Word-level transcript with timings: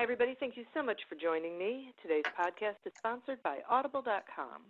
Hi, 0.00 0.04
everybody. 0.08 0.32
Thank 0.40 0.56
you 0.56 0.64
so 0.72 0.80
much 0.80 0.96
for 1.12 1.14
joining 1.20 1.60
me. 1.60 1.92
Today's 2.00 2.24
podcast 2.32 2.80
is 2.88 2.92
sponsored 2.96 3.36
by 3.44 3.60
Audible.com. 3.68 4.64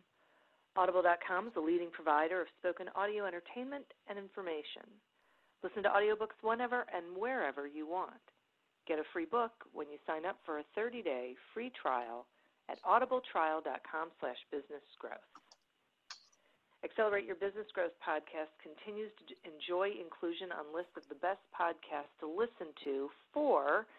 Audible.com 0.75 1.47
is 1.47 1.55
a 1.55 1.63
leading 1.63 1.95
provider 1.95 2.43
of 2.43 2.51
spoken 2.59 2.91
audio 2.99 3.31
entertainment 3.31 3.87
and 4.11 4.19
information. 4.19 4.83
Listen 5.63 5.87
to 5.87 5.89
audiobooks 5.95 6.35
whenever 6.43 6.83
and 6.91 7.15
wherever 7.15 7.63
you 7.63 7.87
want. 7.87 8.27
Get 8.91 8.99
a 8.99 9.07
free 9.15 9.23
book 9.23 9.55
when 9.71 9.87
you 9.87 10.03
sign 10.03 10.27
up 10.27 10.35
for 10.43 10.59
a 10.59 10.67
30-day 10.75 11.39
free 11.55 11.71
trial 11.79 12.27
at 12.67 12.83
audibletrial.com 12.83 14.11
slash 14.19 14.43
businessgrowth. 14.51 15.31
Accelerate 16.83 17.31
Your 17.31 17.39
Business 17.39 17.71
Growth 17.71 17.95
podcast 18.03 18.51
continues 18.59 19.15
to 19.31 19.39
enjoy 19.47 19.95
inclusion 19.95 20.51
on 20.51 20.75
lists 20.75 20.99
of 20.99 21.07
the 21.07 21.23
best 21.23 21.47
podcasts 21.55 22.19
to 22.19 22.27
listen 22.27 22.75
to 22.83 23.15
for– 23.31 23.87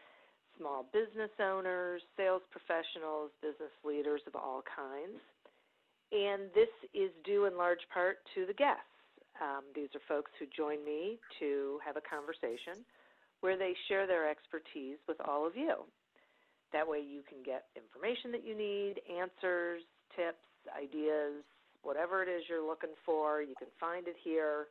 small 0.58 0.86
business 0.94 1.32
owners, 1.40 2.02
sales 2.18 2.42
professionals, 2.52 3.32
business 3.42 3.74
leaders 3.84 4.22
of 4.28 4.36
all 4.36 4.64
kinds. 4.64 5.20
And 6.12 6.52
this 6.54 6.72
is 6.94 7.12
due 7.24 7.46
in 7.46 7.58
large 7.58 7.84
part 7.94 8.18
to 8.36 8.46
the 8.46 8.54
guests. 8.54 8.84
Um, 9.40 9.64
these 9.74 9.90
are 9.96 10.04
folks 10.08 10.32
who 10.38 10.46
join 10.52 10.84
me 10.84 11.18
to 11.40 11.80
have 11.86 11.96
a 11.96 12.04
conversation 12.04 12.84
where 13.40 13.58
they 13.58 13.74
share 13.88 14.06
their 14.06 14.30
expertise 14.30 15.00
with 15.08 15.18
all 15.26 15.48
of 15.48 15.56
you. 15.56 15.88
That 16.74 16.88
way, 16.88 17.00
you 17.00 17.24
can 17.28 17.44
get 17.44 17.68
information 17.76 18.32
that 18.32 18.46
you 18.46 18.56
need, 18.56 19.02
answers, 19.10 19.82
tips, 20.16 20.46
ideas, 20.72 21.44
whatever 21.82 22.22
it 22.24 22.30
is 22.30 22.44
you're 22.48 22.66
looking 22.66 22.96
for. 23.06 23.42
You 23.42 23.56
can 23.58 23.68
find 23.80 24.08
it 24.08 24.16
here. 24.24 24.68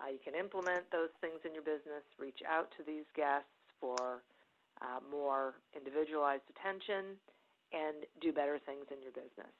Uh, 0.00 0.10
you 0.10 0.18
can 0.22 0.34
implement 0.34 0.84
those 0.90 1.10
things 1.20 1.38
in 1.44 1.54
your 1.54 1.62
business. 1.62 2.04
Reach 2.18 2.40
out 2.48 2.70
to 2.76 2.82
these 2.84 3.06
guests 3.16 3.50
for 3.80 4.22
uh, 4.80 5.00
more 5.10 5.54
individualized 5.76 6.46
attention, 6.50 7.18
and 7.72 8.08
do 8.20 8.32
better 8.32 8.58
things 8.64 8.86
in 8.90 9.02
your 9.02 9.12
business. 9.12 9.52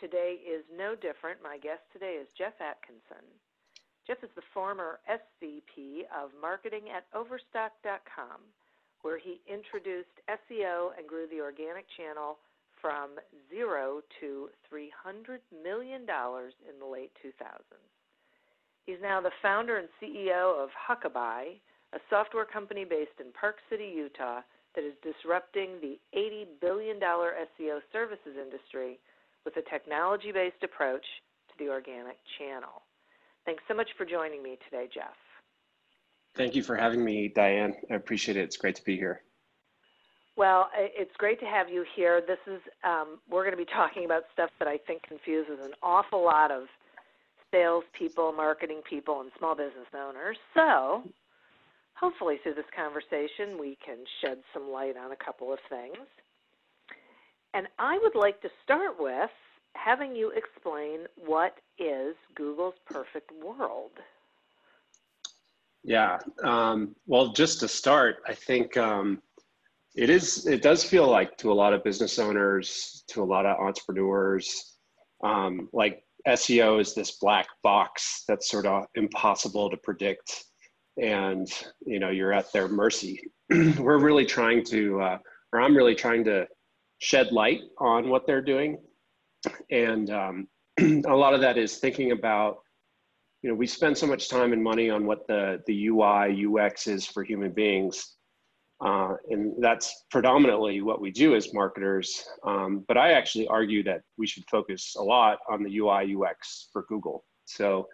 Today 0.00 0.36
is 0.44 0.60
no 0.68 0.94
different. 0.94 1.40
My 1.40 1.56
guest 1.56 1.80
today 1.92 2.20
is 2.20 2.28
Geoff 2.36 2.60
Atkinson. 2.60 3.24
Geoff 4.06 4.22
is 4.22 4.30
the 4.36 4.44
former 4.52 5.00
SVP 5.08 6.04
of 6.12 6.30
marketing 6.40 6.92
at 6.94 7.08
Overstock.com, 7.16 8.44
where 9.02 9.18
he 9.18 9.40
introduced 9.48 10.12
SEO 10.28 10.92
and 10.98 11.08
grew 11.08 11.26
the 11.32 11.40
organic 11.40 11.86
channel 11.96 12.38
from 12.80 13.16
zero 13.48 14.02
to 14.20 14.48
$300 14.70 15.40
million 15.64 16.02
in 16.02 16.74
the 16.78 16.86
late 16.86 17.12
2000s. 17.24 17.32
He's 18.84 19.02
now 19.02 19.20
the 19.20 19.34
founder 19.42 19.78
and 19.78 19.88
CEO 20.00 20.62
of 20.62 20.68
Huckabuy, 20.76 21.58
a 21.96 22.00
software 22.10 22.44
company 22.44 22.84
based 22.84 23.18
in 23.18 23.32
Park 23.32 23.56
City, 23.70 23.90
Utah, 23.96 24.42
that 24.74 24.84
is 24.84 24.92
disrupting 25.02 25.80
the 25.80 25.98
$80 26.14 26.60
billion 26.60 27.00
SEO 27.00 27.80
services 27.90 28.36
industry 28.36 28.98
with 29.46 29.56
a 29.56 29.62
technology 29.62 30.30
based 30.30 30.62
approach 30.62 31.06
to 31.48 31.64
the 31.64 31.70
organic 31.70 32.18
channel. 32.38 32.82
Thanks 33.46 33.62
so 33.66 33.74
much 33.74 33.88
for 33.96 34.04
joining 34.04 34.42
me 34.42 34.58
today, 34.68 34.88
Geoff. 34.92 35.16
Thank 36.34 36.54
you 36.54 36.62
for 36.62 36.76
having 36.76 37.02
me, 37.02 37.28
Diane. 37.28 37.74
I 37.90 37.94
appreciate 37.94 38.36
it. 38.36 38.42
It's 38.42 38.58
great 38.58 38.76
to 38.76 38.84
be 38.84 38.96
here. 38.96 39.22
Well, 40.36 40.68
it's 40.76 41.16
great 41.16 41.40
to 41.40 41.46
have 41.46 41.70
you 41.70 41.86
here. 41.94 42.20
This 42.20 42.40
is 42.46 42.60
um, 42.84 43.20
we're 43.30 43.42
going 43.42 43.56
to 43.56 43.64
be 43.64 43.72
talking 43.72 44.04
about 44.04 44.24
stuff 44.34 44.50
that 44.58 44.68
I 44.68 44.76
think 44.76 45.02
confuses 45.04 45.60
an 45.64 45.72
awful 45.82 46.22
lot 46.22 46.50
of 46.50 46.64
salespeople, 47.50 48.32
marketing 48.32 48.82
people, 48.86 49.22
and 49.22 49.30
small 49.38 49.54
business 49.54 49.86
owners. 49.94 50.36
So 50.54 51.04
hopefully 51.98 52.38
through 52.42 52.54
this 52.54 52.64
conversation 52.74 53.58
we 53.58 53.76
can 53.84 53.98
shed 54.20 54.38
some 54.52 54.70
light 54.70 54.96
on 54.96 55.12
a 55.12 55.16
couple 55.16 55.52
of 55.52 55.58
things. 55.68 56.06
And 57.54 57.66
I 57.78 57.98
would 58.02 58.14
like 58.14 58.40
to 58.42 58.50
start 58.62 59.00
with 59.00 59.30
having 59.74 60.14
you 60.14 60.30
explain 60.30 61.06
what 61.16 61.54
is 61.78 62.14
Google's 62.34 62.74
perfect 62.86 63.30
world. 63.42 63.92
Yeah. 65.84 66.18
Um, 66.42 66.96
well, 67.06 67.28
just 67.32 67.60
to 67.60 67.68
start, 67.68 68.16
I 68.26 68.34
think 68.34 68.76
um, 68.76 69.22
it 69.94 70.10
is. 70.10 70.46
It 70.46 70.60
does 70.60 70.82
feel 70.82 71.08
like 71.08 71.38
to 71.38 71.52
a 71.52 71.54
lot 71.54 71.72
of 71.72 71.84
business 71.84 72.18
owners, 72.18 73.04
to 73.08 73.22
a 73.22 73.24
lot 73.24 73.46
of 73.46 73.56
entrepreneurs, 73.58 74.78
um, 75.22 75.68
like 75.72 76.02
SEO 76.26 76.80
is 76.80 76.94
this 76.94 77.12
black 77.18 77.46
box 77.62 78.24
that's 78.26 78.50
sort 78.50 78.66
of 78.66 78.86
impossible 78.96 79.70
to 79.70 79.76
predict 79.76 80.44
and 81.00 81.48
you 81.84 81.98
know 81.98 82.10
you're 82.10 82.32
at 82.32 82.52
their 82.52 82.68
mercy. 82.68 83.20
We're 83.50 83.98
really 83.98 84.26
trying 84.26 84.64
to 84.66 85.00
uh, 85.00 85.18
or 85.52 85.60
i'm 85.60 85.76
really 85.76 85.94
trying 85.94 86.24
to 86.24 86.46
shed 86.98 87.32
light 87.32 87.60
on 87.78 88.08
what 88.08 88.26
they're 88.26 88.42
doing. 88.42 88.78
And 89.70 90.10
um, 90.10 90.48
a 90.80 91.14
lot 91.14 91.34
of 91.34 91.40
that 91.42 91.58
is 91.58 91.76
thinking 91.76 92.12
about 92.12 92.58
you 93.42 93.50
know 93.50 93.54
we 93.54 93.66
spend 93.66 93.96
so 93.96 94.06
much 94.06 94.28
time 94.28 94.52
and 94.52 94.62
money 94.62 94.90
on 94.90 95.06
what 95.06 95.26
the 95.26 95.62
the 95.66 95.86
ui 95.86 96.46
ux 96.46 96.86
is 96.86 97.06
for 97.06 97.22
human 97.22 97.52
beings 97.52 98.16
uh, 98.84 99.14
and 99.30 99.54
that's 99.58 100.04
predominantly 100.10 100.82
what 100.82 101.00
we 101.00 101.10
do 101.10 101.34
as 101.34 101.54
marketers. 101.54 102.24
Um, 102.44 102.84
but 102.88 102.98
i 102.98 103.12
actually 103.12 103.46
argue 103.48 103.82
that 103.84 104.02
we 104.18 104.26
should 104.26 104.44
focus 104.50 104.96
a 104.98 105.02
lot 105.02 105.38
on 105.48 105.62
the 105.62 105.78
ui 105.78 106.14
ux 106.14 106.68
for 106.72 106.84
google. 106.88 107.24
So 107.44 107.86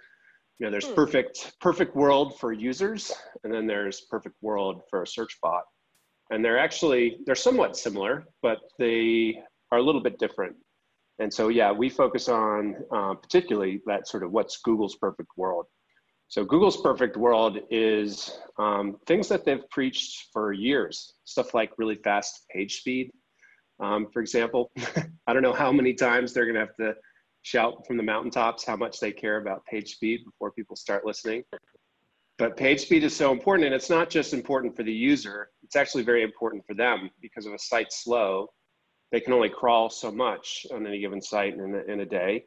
you 0.63 0.69
know 0.69 0.71
there's 0.71 0.87
hmm. 0.87 0.95
perfect 0.95 1.55
perfect 1.61 1.97
world 1.97 2.39
for 2.39 2.53
users 2.53 3.11
and 3.43 3.53
then 3.53 3.67
there's 3.67 4.03
perfect 4.03 4.37
world 4.43 4.83
for 4.89 5.03
a 5.03 5.07
search 5.07 5.37
bot 5.43 5.65
and 6.31 6.45
they're 6.45 6.59
actually 6.59 7.17
they're 7.27 7.35
somewhat 7.35 7.77
similar 7.77 8.25
but 8.43 8.59
they 8.79 9.43
are 9.73 9.79
a 9.79 9.83
little 9.83 10.01
bit 10.01 10.21
different 10.21 10.55
and 11.19 11.35
so 11.35 11.49
yeah 11.49 11.73
we 11.73 11.91
focus 11.91 12.29
on 12.29 12.77
uh, 12.95 13.13
particularly 13.15 13.81
that 13.87 14.07
sort 14.07 14.23
of 14.23 14.31
what's 14.31 14.59
google's 14.59 14.95
perfect 14.97 15.31
world 15.37 15.67
So 16.29 16.47
Google's 16.47 16.81
perfect 16.81 17.17
world 17.19 17.59
is 17.71 18.39
um, 18.57 18.97
things 19.07 19.29
that 19.29 19.45
they've 19.45 19.69
preached 19.69 20.13
for 20.33 20.55
years, 20.55 21.13
stuff 21.25 21.53
like 21.53 21.71
really 21.77 21.99
fast 22.09 22.33
page 22.55 22.73
speed. 22.81 23.11
Um, 23.85 24.07
for 24.13 24.23
example, 24.23 24.71
I 25.27 25.31
don't 25.35 25.43
know 25.43 25.59
how 25.65 25.71
many 25.81 25.93
times 25.93 26.33
they're 26.33 26.49
going 26.51 26.61
to 26.61 26.67
have 26.67 26.77
to 26.77 26.95
shout 27.43 27.87
from 27.87 27.97
the 27.97 28.03
mountaintops 28.03 28.65
how 28.65 28.77
much 28.77 29.01
they 29.01 29.13
care 29.13 29.39
about 29.39 29.65
page 29.67 29.95
speed 29.95 30.25
before 30.25 30.53
people 30.53 30.77
start 30.77 31.05
listening. 31.05 31.43
But 32.39 32.57
page 32.57 32.81
speed 32.81 33.05
is 33.05 33.15
so 33.15 33.31
important, 33.31 33.67
and 33.67 33.75
it's 33.75 33.91
not 33.91 34.11
just 34.11 34.33
important 34.33 34.75
for 34.75 34.83
the 34.83 34.93
user, 34.93 35.51
it's 35.63 35.77
actually 35.77 36.03
very 36.03 36.23
important 36.23 36.65
for 36.67 36.75
them 36.75 37.11
because 37.21 37.47
if 37.47 37.53
a 37.55 37.59
site's 37.59 38.03
slow, 38.03 38.49
they 39.11 39.21
can 39.21 39.33
only 39.33 39.51
crawl 39.51 39.91
so 39.91 40.11
much 40.11 40.67
on 40.73 40.87
any 40.87 41.01
given 41.01 41.21
site 41.21 41.55
in 41.55 41.75
a, 41.75 41.93
in 41.93 42.01
a 42.01 42.07
day 42.07 42.45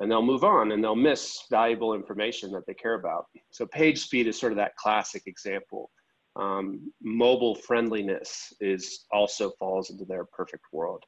and 0.00 0.10
they'll 0.10 0.22
move 0.22 0.44
on 0.44 0.72
and 0.72 0.82
they'll 0.82 0.96
miss 0.96 1.44
valuable 1.50 1.94
information 1.94 2.50
that 2.52 2.66
they 2.66 2.74
care 2.74 2.94
about. 2.94 3.26
So 3.50 3.66
page 3.66 4.00
speed 4.00 4.26
is 4.26 4.38
sort 4.38 4.52
of 4.52 4.56
that 4.56 4.76
classic 4.76 5.22
example. 5.26 5.90
Um, 6.36 6.92
mobile 7.02 7.54
friendliness 7.54 8.52
is 8.60 9.04
also 9.12 9.50
falls 9.58 9.90
into 9.90 10.06
their 10.06 10.24
perfect 10.24 10.64
world. 10.72 11.04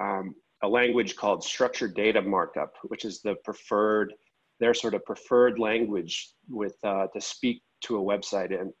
Um, 0.00 0.34
a 0.62 0.68
language 0.68 1.16
called 1.16 1.44
structured 1.44 1.94
data 1.94 2.22
markup, 2.22 2.74
which 2.84 3.04
is 3.04 3.20
the 3.20 3.34
preferred, 3.44 4.14
their 4.60 4.74
sort 4.74 4.94
of 4.94 5.04
preferred 5.04 5.58
language 5.58 6.30
with 6.48 6.76
uh, 6.84 7.06
to 7.08 7.20
speak 7.20 7.62
to 7.82 7.98
a 7.98 8.02
website 8.02 8.52
in, 8.52 8.72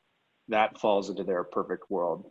that 0.48 0.78
falls 0.78 1.10
into 1.10 1.24
their 1.24 1.44
perfect 1.44 1.84
world. 1.90 2.26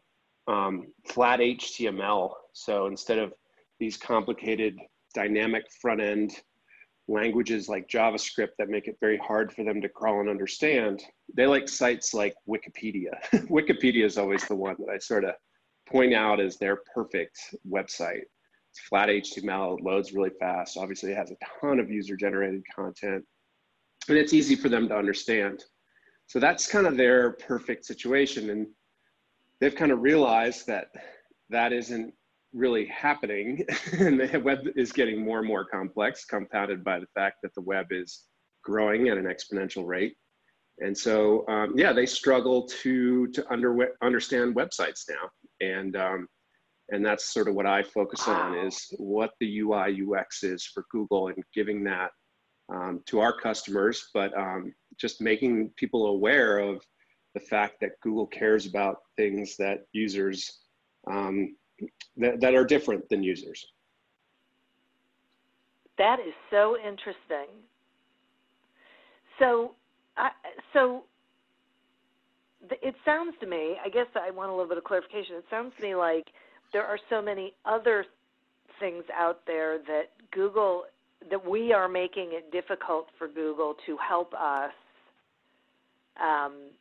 Um, 0.48 0.88
flat 1.08 1.40
HTML, 1.40 2.34
so 2.54 2.88
instead 2.88 3.20
of 3.20 3.34
these 3.80 3.98
complicated 3.98 4.78
dynamic 5.14 5.64
front 5.82 6.02
end 6.02 6.34
languages 7.08 7.68
like 7.68 7.90
JavaScript 7.90 8.52
that 8.58 8.70
make 8.70 8.88
it 8.88 8.98
very 9.02 9.18
hard 9.18 9.52
for 9.52 9.64
them 9.64 9.82
to 9.82 9.90
crawl 9.90 10.22
and 10.22 10.30
understand, 10.30 11.04
they 11.36 11.46
like 11.46 11.68
sites 11.68 12.14
like 12.14 12.34
Wikipedia. 12.48 13.12
Wikipedia 13.50 14.06
is 14.06 14.18
always 14.18 14.46
the 14.48 14.56
one 14.56 14.76
that 14.80 14.92
I 14.92 14.98
sort 14.98 15.26
of 15.26 15.36
point 15.88 16.14
out 16.14 16.40
as 16.40 16.58
their 16.58 16.80
perfect 16.94 17.38
website. 17.70 18.24
It's 18.72 18.80
flat 18.88 19.10
HTML, 19.10 19.82
loads 19.82 20.14
really 20.14 20.32
fast. 20.40 20.78
Obviously, 20.78 21.12
it 21.12 21.18
has 21.18 21.32
a 21.32 21.36
ton 21.60 21.80
of 21.80 21.90
user 21.90 22.16
generated 22.16 22.64
content, 22.74 23.24
and 24.08 24.18
it's 24.18 24.34
easy 24.34 24.56
for 24.56 24.70
them 24.70 24.88
to 24.88 24.96
understand. 24.96 25.64
So 26.28 26.40
that's 26.40 26.68
kind 26.68 26.88
of 26.88 26.96
their 26.96 27.32
perfect 27.32 27.86
situation. 27.86 28.50
And 28.50 28.68
they've 29.60 29.76
kind 29.76 29.92
of 29.92 30.02
realized 30.02 30.68
that 30.68 30.88
that 31.50 31.74
isn't 31.74 32.14
really 32.54 32.86
happening 32.86 33.66
and 33.94 34.20
the 34.20 34.40
web 34.40 34.60
is 34.76 34.92
getting 34.92 35.24
more 35.24 35.40
and 35.40 35.48
more 35.48 35.66
complex 35.66 36.26
compounded 36.26 36.84
by 36.84 37.00
the 37.00 37.08
fact 37.14 37.38
that 37.44 37.54
the 37.56 37.62
web 37.62 37.88
is 37.92 38.26
growing 38.64 39.08
at 39.08 39.18
an 39.18 39.26
exponential 39.26 39.86
rate 39.86 40.16
and 40.80 40.98
so 40.98 41.48
um, 41.48 41.74
yeah 41.78 41.94
they 41.94 42.06
struggle 42.06 42.68
to 42.68 43.28
to 43.28 43.50
under, 43.52 43.96
understand 44.02 44.54
websites 44.56 45.06
now 45.10 45.30
and 45.66 45.96
um, 45.96 46.28
and 46.92 47.06
that's 47.06 47.34
sort 47.34 47.48
of 47.48 47.56
what 47.56 47.66
i 47.66 47.82
focus 47.82 48.28
on 48.28 48.58
is 48.58 48.94
what 48.98 49.32
the 49.40 49.60
ui 49.60 50.02
ux 50.02 50.44
is 50.44 50.66
for 50.66 50.86
google 50.92 51.28
and 51.28 51.44
giving 51.54 51.84
that 51.84 52.12
um, 52.74 53.02
to 53.06 53.20
our 53.20 53.34
customers 53.38 54.10
but 54.14 54.38
um, 54.38 54.74
just 54.98 55.22
making 55.22 55.70
people 55.76 56.08
aware 56.08 56.60
of 56.60 56.82
the 57.34 57.40
fact 57.40 57.76
that 57.82 58.00
google 58.02 58.28
cares 58.28 58.66
about 58.66 58.98
things 59.18 59.58
that 59.58 59.86
users 59.94 60.62
um, 61.10 61.56
that, 62.18 62.40
that 62.42 62.56
are 62.56 62.66
different 62.66 63.08
than 63.10 63.24
users. 63.24 63.66
That 65.98 66.20
is 66.20 66.34
so 66.50 66.78
interesting. 66.78 67.54
So, 69.40 69.76
I, 70.18 70.32
so 70.74 71.04
it 72.70 72.96
sounds 73.06 73.36
to 73.42 73.48
me. 73.48 73.78
I 73.84 73.90
guess 73.90 74.08
I 74.16 74.32
want 74.32 74.50
a 74.50 74.54
little 74.54 74.70
bit 74.70 74.78
of 74.78 74.84
clarification. 74.84 75.36
It 75.36 75.46
sounds 75.50 75.74
to 75.78 75.84
me 75.84 75.96
like 75.96 76.28
there 76.74 76.86
are 76.86 77.00
so 77.10 77.22
many 77.22 77.54
other 77.66 78.06
things 78.80 79.04
out 79.16 79.42
there 79.46 79.78
that 79.78 80.12
Google 80.32 80.84
that 81.30 81.48
we 81.48 81.72
are 81.72 81.88
making 81.88 82.30
it 82.32 82.52
difficult 82.52 83.08
for 83.18 83.28
Google 83.28 83.76
to 83.86 83.96
help 83.98 84.34
us 84.34 84.72
um, 86.20 86.72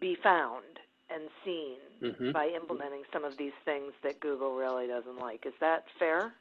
be 0.00 0.16
found 0.22 0.62
and 1.10 1.28
seen 1.44 1.76
mm-hmm. 2.02 2.32
by 2.32 2.48
implementing 2.54 3.02
some 3.12 3.24
of 3.24 3.36
these 3.36 3.52
things 3.64 3.92
that 4.02 4.20
Google 4.20 4.54
really 4.54 4.86
doesn't 4.86 5.18
like. 5.18 5.44
Is 5.44 5.52
that 5.60 5.84
fair? 5.98 6.32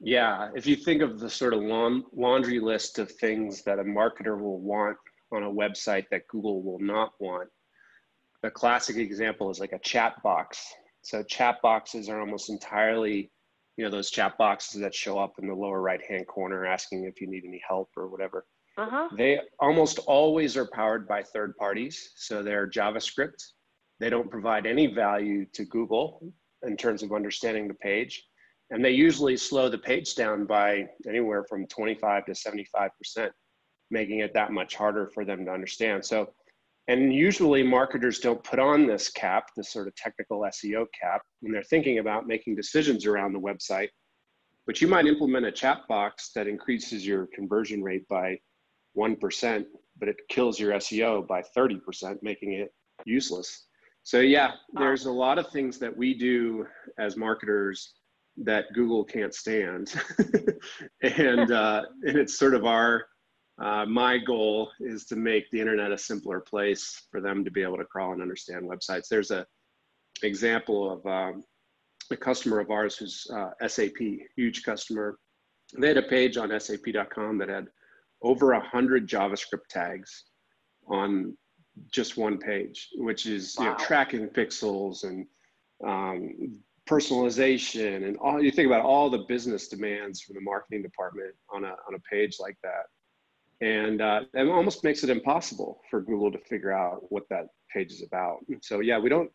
Yeah, 0.00 0.48
if 0.54 0.66
you 0.66 0.76
think 0.76 1.02
of 1.02 1.20
the 1.20 1.28
sort 1.28 1.52
of 1.52 1.60
laundry 1.60 2.58
list 2.58 2.98
of 2.98 3.12
things 3.12 3.62
that 3.62 3.78
a 3.78 3.84
marketer 3.84 4.38
will 4.40 4.58
want 4.58 4.96
on 5.30 5.42
a 5.42 5.50
website 5.50 6.08
that 6.10 6.26
Google 6.26 6.62
will 6.62 6.78
not 6.78 7.12
want, 7.18 7.50
the 8.42 8.50
classic 8.50 8.96
example 8.96 9.50
is 9.50 9.60
like 9.60 9.72
a 9.72 9.78
chat 9.78 10.22
box. 10.22 10.72
So 11.02 11.22
chat 11.22 11.62
boxes 11.62 12.08
are 12.08 12.20
almost 12.20 12.50
entirely, 12.50 13.30
you 13.76 13.84
know, 13.84 13.90
those 13.90 14.10
chat 14.10 14.36
boxes 14.38 14.80
that 14.80 14.94
show 14.94 15.18
up 15.18 15.34
in 15.38 15.48
the 15.48 15.54
lower 15.54 15.80
right 15.80 16.00
hand 16.08 16.26
corner 16.26 16.66
asking 16.66 17.04
if 17.04 17.20
you 17.20 17.26
need 17.26 17.44
any 17.46 17.62
help 17.66 17.90
or 17.96 18.08
whatever. 18.08 18.44
Uh-huh. 18.76 19.08
They 19.16 19.40
almost 19.58 19.98
always 20.00 20.56
are 20.56 20.68
powered 20.72 21.08
by 21.08 21.22
third 21.22 21.56
parties. 21.56 22.12
So 22.16 22.42
they're 22.42 22.68
JavaScript 22.68 23.42
they 24.00 24.10
don't 24.10 24.30
provide 24.30 24.66
any 24.66 24.86
value 24.86 25.44
to 25.52 25.64
Google 25.66 26.32
in 26.62 26.76
terms 26.76 27.02
of 27.02 27.12
understanding 27.12 27.68
the 27.68 27.74
page. 27.74 28.24
And 28.70 28.84
they 28.84 28.92
usually 28.92 29.36
slow 29.36 29.68
the 29.68 29.78
page 29.78 30.14
down 30.14 30.46
by 30.46 30.86
anywhere 31.06 31.44
from 31.48 31.66
25 31.66 32.24
to 32.26 32.32
75%, 32.32 33.30
making 33.90 34.20
it 34.20 34.32
that 34.32 34.52
much 34.52 34.74
harder 34.74 35.10
for 35.12 35.24
them 35.24 35.44
to 35.44 35.52
understand. 35.52 36.04
So, 36.04 36.30
and 36.90 37.14
usually 37.14 37.62
marketers 37.62 38.18
don't 38.18 38.42
put 38.42 38.58
on 38.58 38.84
this 38.84 39.08
cap, 39.08 39.44
this 39.56 39.72
sort 39.72 39.86
of 39.86 39.94
technical 39.94 40.40
SEO 40.40 40.86
cap, 41.00 41.22
when 41.38 41.52
they're 41.52 41.62
thinking 41.62 42.00
about 42.00 42.26
making 42.26 42.56
decisions 42.56 43.06
around 43.06 43.32
the 43.32 43.38
website. 43.38 43.90
But 44.66 44.80
you 44.80 44.88
might 44.88 45.06
implement 45.06 45.46
a 45.46 45.52
chat 45.52 45.82
box 45.88 46.32
that 46.34 46.48
increases 46.48 47.06
your 47.06 47.28
conversion 47.32 47.80
rate 47.80 48.08
by 48.08 48.38
1%, 48.98 49.64
but 50.00 50.08
it 50.08 50.16
kills 50.30 50.58
your 50.58 50.72
SEO 50.72 51.28
by 51.28 51.44
30%, 51.56 51.78
making 52.22 52.54
it 52.54 52.74
useless. 53.04 53.68
So 54.02 54.18
yeah, 54.18 54.54
there's 54.72 55.06
a 55.06 55.12
lot 55.12 55.38
of 55.38 55.48
things 55.50 55.78
that 55.78 55.96
we 55.96 56.12
do 56.12 56.66
as 56.98 57.16
marketers 57.16 57.94
that 58.38 58.64
Google 58.74 59.04
can't 59.04 59.34
stand, 59.34 59.94
and 61.02 61.52
uh, 61.52 61.82
and 62.02 62.16
it's 62.16 62.38
sort 62.38 62.54
of 62.54 62.64
our 62.64 63.04
uh, 63.60 63.84
my 63.84 64.16
goal 64.18 64.70
is 64.80 65.04
to 65.06 65.16
make 65.16 65.50
the 65.50 65.60
internet 65.60 65.92
a 65.92 65.98
simpler 65.98 66.40
place 66.40 67.02
for 67.10 67.20
them 67.20 67.44
to 67.44 67.50
be 67.50 67.62
able 67.62 67.76
to 67.76 67.84
crawl 67.84 68.12
and 68.12 68.22
understand 68.22 68.64
websites. 68.64 69.08
There's 69.08 69.30
a 69.30 69.46
example 70.22 70.90
of 70.90 71.06
um, 71.06 71.44
a 72.10 72.16
customer 72.16 72.58
of 72.58 72.70
ours 72.70 72.96
who's 72.96 73.26
uh, 73.32 73.50
SAP, 73.68 73.98
huge 74.36 74.62
customer. 74.62 75.18
They 75.78 75.88
had 75.88 75.98
a 75.98 76.02
page 76.02 76.36
on 76.36 76.58
SAP.com 76.58 77.38
that 77.38 77.48
had 77.48 77.68
over 78.22 78.52
a 78.52 78.60
hundred 78.60 79.08
JavaScript 79.08 79.68
tags 79.68 80.24
on 80.88 81.36
just 81.92 82.16
one 82.16 82.38
page, 82.38 82.88
which 82.94 83.26
is 83.26 83.56
wow. 83.58 83.64
you 83.64 83.70
know, 83.70 83.76
tracking 83.76 84.28
pixels 84.28 85.04
and 85.04 85.26
um, 85.86 86.58
personalization 86.88 88.06
and 88.06 88.16
all. 88.18 88.42
You 88.42 88.50
think 88.50 88.66
about 88.66 88.84
all 88.84 89.08
the 89.10 89.24
business 89.28 89.68
demands 89.68 90.20
from 90.20 90.34
the 90.34 90.42
marketing 90.42 90.82
department 90.82 91.34
on 91.52 91.64
a 91.64 91.68
on 91.68 91.94
a 91.94 92.00
page 92.10 92.36
like 92.40 92.56
that, 92.62 92.86
and 93.60 94.00
uh, 94.00 94.20
it 94.34 94.48
almost 94.48 94.84
makes 94.84 95.04
it 95.04 95.10
impossible 95.10 95.80
for 95.90 96.00
Google 96.00 96.32
to 96.32 96.38
figure 96.38 96.72
out 96.72 97.02
what 97.10 97.24
that 97.30 97.46
page 97.72 97.92
is 97.92 98.02
about. 98.02 98.38
So 98.62 98.80
yeah, 98.80 98.98
we 98.98 99.08
don't 99.08 99.30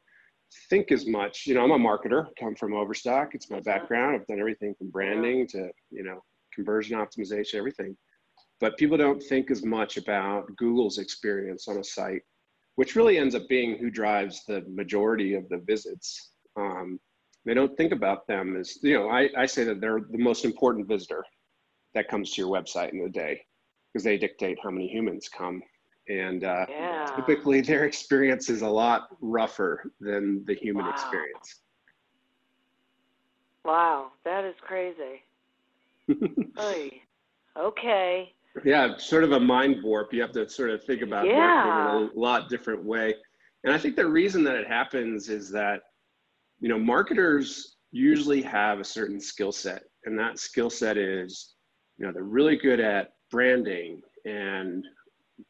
think 0.70 0.91
as 0.91 1.05
much. 1.05 1.46
You 1.46 1.55
know, 1.55 1.63
I'm 1.63 1.72
a 1.72 1.77
marketer, 1.77 2.27
come 2.39 2.55
from 2.55 2.74
Overstock. 2.74 3.36
It's 3.36 3.51
my 3.51 3.60
background. 3.62 4.15
I've 4.15 4.27
done 4.27 4.39
everything 4.39 4.74
from 4.77 4.89
branding 4.89 5.48
to 5.50 5.70
you 5.91 6.03
know 6.03 6.24
conversion 6.53 6.98
optimization, 6.98 7.55
everything 7.55 7.96
but 8.60 8.77
people 8.77 8.98
don't 8.98 9.22
think 9.22 9.51
as 9.51 9.63
much 9.63 9.98
about 9.98 10.55
Google's 10.55 10.98
experience 10.98 11.67
on 11.67 11.77
a 11.77 11.84
site, 11.84 12.22
which 12.75 12.96
really 12.96 13.17
ends 13.17 13.36
up 13.36 13.48
being 13.50 13.77
who 13.77 13.89
drives 13.89 14.44
the 14.46 14.63
majority 14.67 15.34
of 15.34 15.48
the 15.50 15.58
visits. 15.58 16.32
Um, 16.55 17.00
they 17.46 17.53
don't 17.53 17.75
think 17.77 17.91
about 17.91 18.27
them 18.27 18.55
as, 18.55 18.77
you 18.82 18.98
know, 18.98 19.10
I, 19.10 19.29
I 19.38 19.46
say 19.46 19.65
that 19.65 19.82
they're 19.82 20.01
the 20.10 20.17
most 20.17 20.46
important 20.46 20.88
visitor 20.88 21.24
that 21.94 22.08
comes 22.08 22.32
to 22.32 22.41
your 22.41 22.50
website 22.50 22.94
in 22.94 23.01
a 23.01 23.10
day 23.10 23.41
because 23.95 24.03
they 24.03 24.17
dictate 24.17 24.57
how 24.61 24.69
many 24.69 24.89
humans 24.89 25.29
come. 25.29 25.63
And 26.09 26.43
uh, 26.43 26.65
yeah. 26.67 27.05
typically 27.15 27.61
their 27.61 27.85
experience 27.85 28.49
is 28.49 28.61
a 28.61 28.67
lot 28.67 29.07
rougher 29.21 29.89
than 30.01 30.43
the 30.45 30.53
human 30.53 30.85
wow. 30.85 30.91
experience. 30.91 31.61
Wow, 33.63 34.11
that 34.25 34.43
is 34.43 34.55
crazy. 34.59 35.23
okay 37.57 38.31
yeah 38.63 38.95
sort 38.97 39.23
of 39.23 39.31
a 39.31 39.39
mind 39.39 39.81
warp 39.81 40.13
you 40.13 40.21
have 40.21 40.31
to 40.31 40.47
sort 40.47 40.69
of 40.69 40.83
think 40.83 41.01
about 41.01 41.25
yeah. 41.25 41.97
in 41.97 42.03
a 42.03 42.09
lot 42.15 42.47
different 42.47 42.83
way 42.83 43.15
and 43.63 43.73
i 43.73 43.77
think 43.77 43.95
the 43.95 44.05
reason 44.05 44.43
that 44.43 44.55
it 44.55 44.67
happens 44.67 45.29
is 45.29 45.49
that 45.49 45.81
you 46.59 46.69
know 46.69 46.77
marketers 46.77 47.77
usually 47.91 48.41
have 48.41 48.79
a 48.79 48.83
certain 48.83 49.19
skill 49.19 49.51
set 49.51 49.83
and 50.03 50.19
that 50.19 50.37
skill 50.37 50.69
set 50.69 50.95
is 50.95 51.55
you 51.97 52.05
know 52.05 52.13
they're 52.13 52.23
really 52.23 52.55
good 52.55 52.79
at 52.79 53.14
branding 53.35 54.01
and 54.23 54.85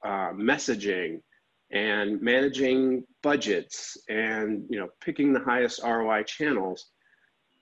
uh, 0.03 0.31
messaging 0.33 1.19
and 1.71 2.19
managing 2.19 3.03
budgets 3.21 3.95
and 4.09 4.65
you 4.71 4.79
know 4.79 4.87
picking 5.03 5.31
the 5.31 5.39
highest 5.39 5.83
ROI 5.83 6.23
channels. 6.23 6.87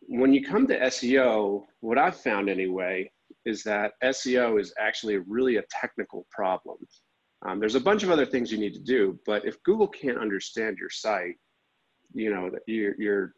When 0.08 0.34
you 0.34 0.46
come 0.46 0.66
to 0.68 0.80
SEO, 0.80 1.64
what 1.82 1.98
I've 1.98 2.16
found 2.16 2.50
anyway 2.50 3.12
is 3.46 3.64
that 3.64 3.92
SEO 4.02 4.62
is 4.62 4.74
actually 4.80 5.18
really 5.18 5.58
a 5.58 5.64
technical 5.82 6.26
problem. 6.32 6.78
Um, 7.46 7.60
there's 7.60 7.76
a 7.76 7.88
bunch 7.90 8.04
of 8.04 8.10
other 8.10 8.26
things 8.26 8.50
you 8.50 8.58
need 8.58 8.76
to 8.76 8.92
do, 8.98 9.20
but 9.26 9.46
if 9.46 9.62
Google 9.64 9.90
can't 9.90 10.18
understand 10.18 10.78
your 10.78 10.90
site, 10.90 11.36
you 12.14 12.34
know 12.34 12.50
you're, 12.66 12.96
you're 12.98 13.34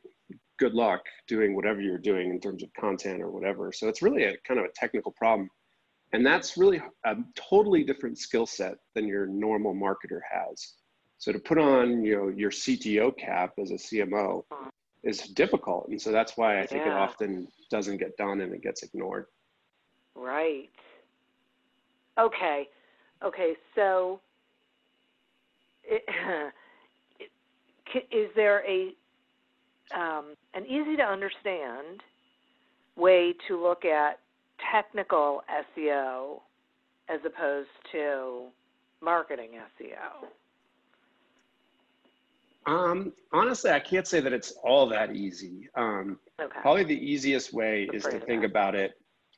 good 0.60 0.76
luck 0.76 1.02
doing 1.28 1.56
whatever 1.56 1.82
you're 1.82 1.98
doing 2.12 2.30
in 2.30 2.40
terms 2.40 2.62
of 2.62 2.70
content 2.80 3.24
or 3.24 3.32
whatever. 3.32 3.72
So 3.74 3.88
it's 3.88 4.04
really 4.04 4.26
a 4.26 4.36
kind 4.48 4.60
of 4.60 4.68
a 4.68 4.76
technical 4.76 5.14
problem. 5.14 5.50
And 6.14 6.26
that's 6.26 6.58
really 6.58 6.82
a 7.06 7.16
totally 7.36 7.84
different 7.84 8.18
skill 8.18 8.46
set 8.46 8.76
than 8.94 9.08
your 9.08 9.26
normal 9.26 9.74
marketer 9.74 10.20
has. 10.32 10.74
So 11.18 11.32
to 11.32 11.40
put 11.40 11.58
on 11.58 12.04
you 12.04 12.16
know 12.16 12.28
your 12.30 12.52
CTO 12.52 13.18
cap 13.18 13.54
as 13.60 13.72
a 13.72 13.76
CMO 13.76 14.44
is 15.04 15.20
difficult. 15.20 15.88
And 15.90 16.02
so 16.02 16.12
that's 16.12 16.36
why 16.36 16.60
I 16.60 16.66
think 16.66 16.86
yeah. 16.86 16.92
it 16.92 16.98
often 16.98 17.48
doesn't 17.70 17.98
get 17.98 18.18
done 18.18 18.42
and 18.42 18.54
it 18.54 18.62
gets 18.62 18.84
ignored. 18.84 19.26
Right. 20.16 20.70
Okay. 22.20 22.70
Okay. 23.24 23.54
So 23.76 24.20
it, 25.84 26.04
is 28.12 28.30
there 28.36 28.64
a 28.68 28.94
um, 29.94 30.34
an 30.54 30.66
easy 30.66 30.96
to 30.98 31.04
understand 31.04 32.02
way 32.96 33.34
to 33.48 33.62
look 33.62 33.86
at 33.86 34.20
technical 34.72 35.44
SEO 35.78 36.42
as 37.10 37.20
opposed 37.26 37.70
to 37.92 38.48
marketing 39.02 39.52
SEO? 39.80 40.28
Um, 42.68 43.14
honestly, 43.32 43.72
I 43.72 43.80
can't 43.80 44.08
say 44.08 44.20
that 44.22 44.34
it's 44.34 44.54
all 44.64 44.88
that 44.90 45.16
easy. 45.16 45.70
Um, 45.76 46.20
okay. 46.42 46.60
Probably 46.62 46.84
the 46.84 46.98
easiest 46.98 47.54
way 47.54 47.88
is 47.94 48.04
to 48.04 48.20
think 48.20 48.42
that. 48.42 48.50
about 48.50 48.76
it. 48.76 48.94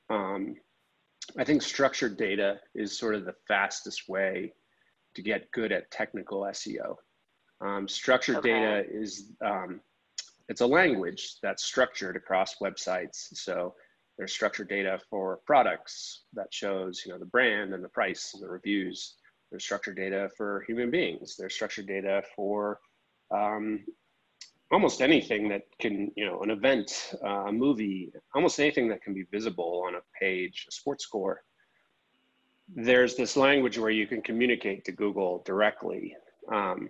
Um, 0.09 0.55
I 1.37 1.43
think 1.43 1.61
structured 1.61 2.17
data 2.17 2.59
is 2.73 2.97
sort 2.97 3.15
of 3.15 3.25
the 3.25 3.35
fastest 3.47 4.07
way 4.07 4.53
to 5.15 5.21
get 5.21 5.51
good 5.51 5.73
at 5.73 5.91
technical 5.91 6.41
SEO. 6.41 6.95
Um, 7.59 7.87
structured 7.87 8.37
okay. 8.37 8.53
data 8.53 8.85
is 8.89 9.31
um, 9.43 9.81
it's 10.47 10.61
a 10.61 10.67
language 10.67 11.37
that's 11.43 11.63
structured 11.63 12.15
across 12.15 12.55
websites. 12.61 13.27
So 13.33 13.75
there's 14.17 14.33
structured 14.33 14.69
data 14.69 14.99
for 15.09 15.39
products 15.45 16.23
that 16.33 16.53
shows 16.53 17.03
you 17.05 17.11
know 17.11 17.19
the 17.19 17.25
brand 17.25 17.73
and 17.73 17.83
the 17.83 17.89
price 17.89 18.33
and 18.33 18.43
the 18.43 18.49
reviews. 18.49 19.15
There's 19.51 19.63
structured 19.63 19.95
data 19.95 20.29
for 20.35 20.65
human 20.67 20.91
beings. 20.91 21.35
There's 21.37 21.53
structured 21.53 21.87
data 21.87 22.21
for 22.35 22.79
um, 23.31 23.85
almost 24.71 25.01
anything 25.01 25.47
that 25.49 25.63
can 25.79 26.11
you 26.15 26.25
know 26.25 26.41
an 26.41 26.49
event, 26.49 27.13
uh, 27.23 27.45
a 27.45 27.51
movie, 27.51 28.11
almost 28.33 28.59
anything 28.59 28.87
that 28.89 29.03
can 29.03 29.13
be 29.13 29.25
visible 29.31 29.83
on 29.87 29.95
a 29.95 29.99
page, 30.19 30.65
a 30.67 30.71
sports 30.71 31.03
score. 31.03 31.43
There's 32.75 33.15
this 33.15 33.37
language 33.37 33.77
where 33.77 33.91
you 33.91 34.07
can 34.07 34.21
communicate 34.21 34.83
to 34.85 34.91
Google 34.91 35.41
directly 35.45 36.15
um, 36.51 36.89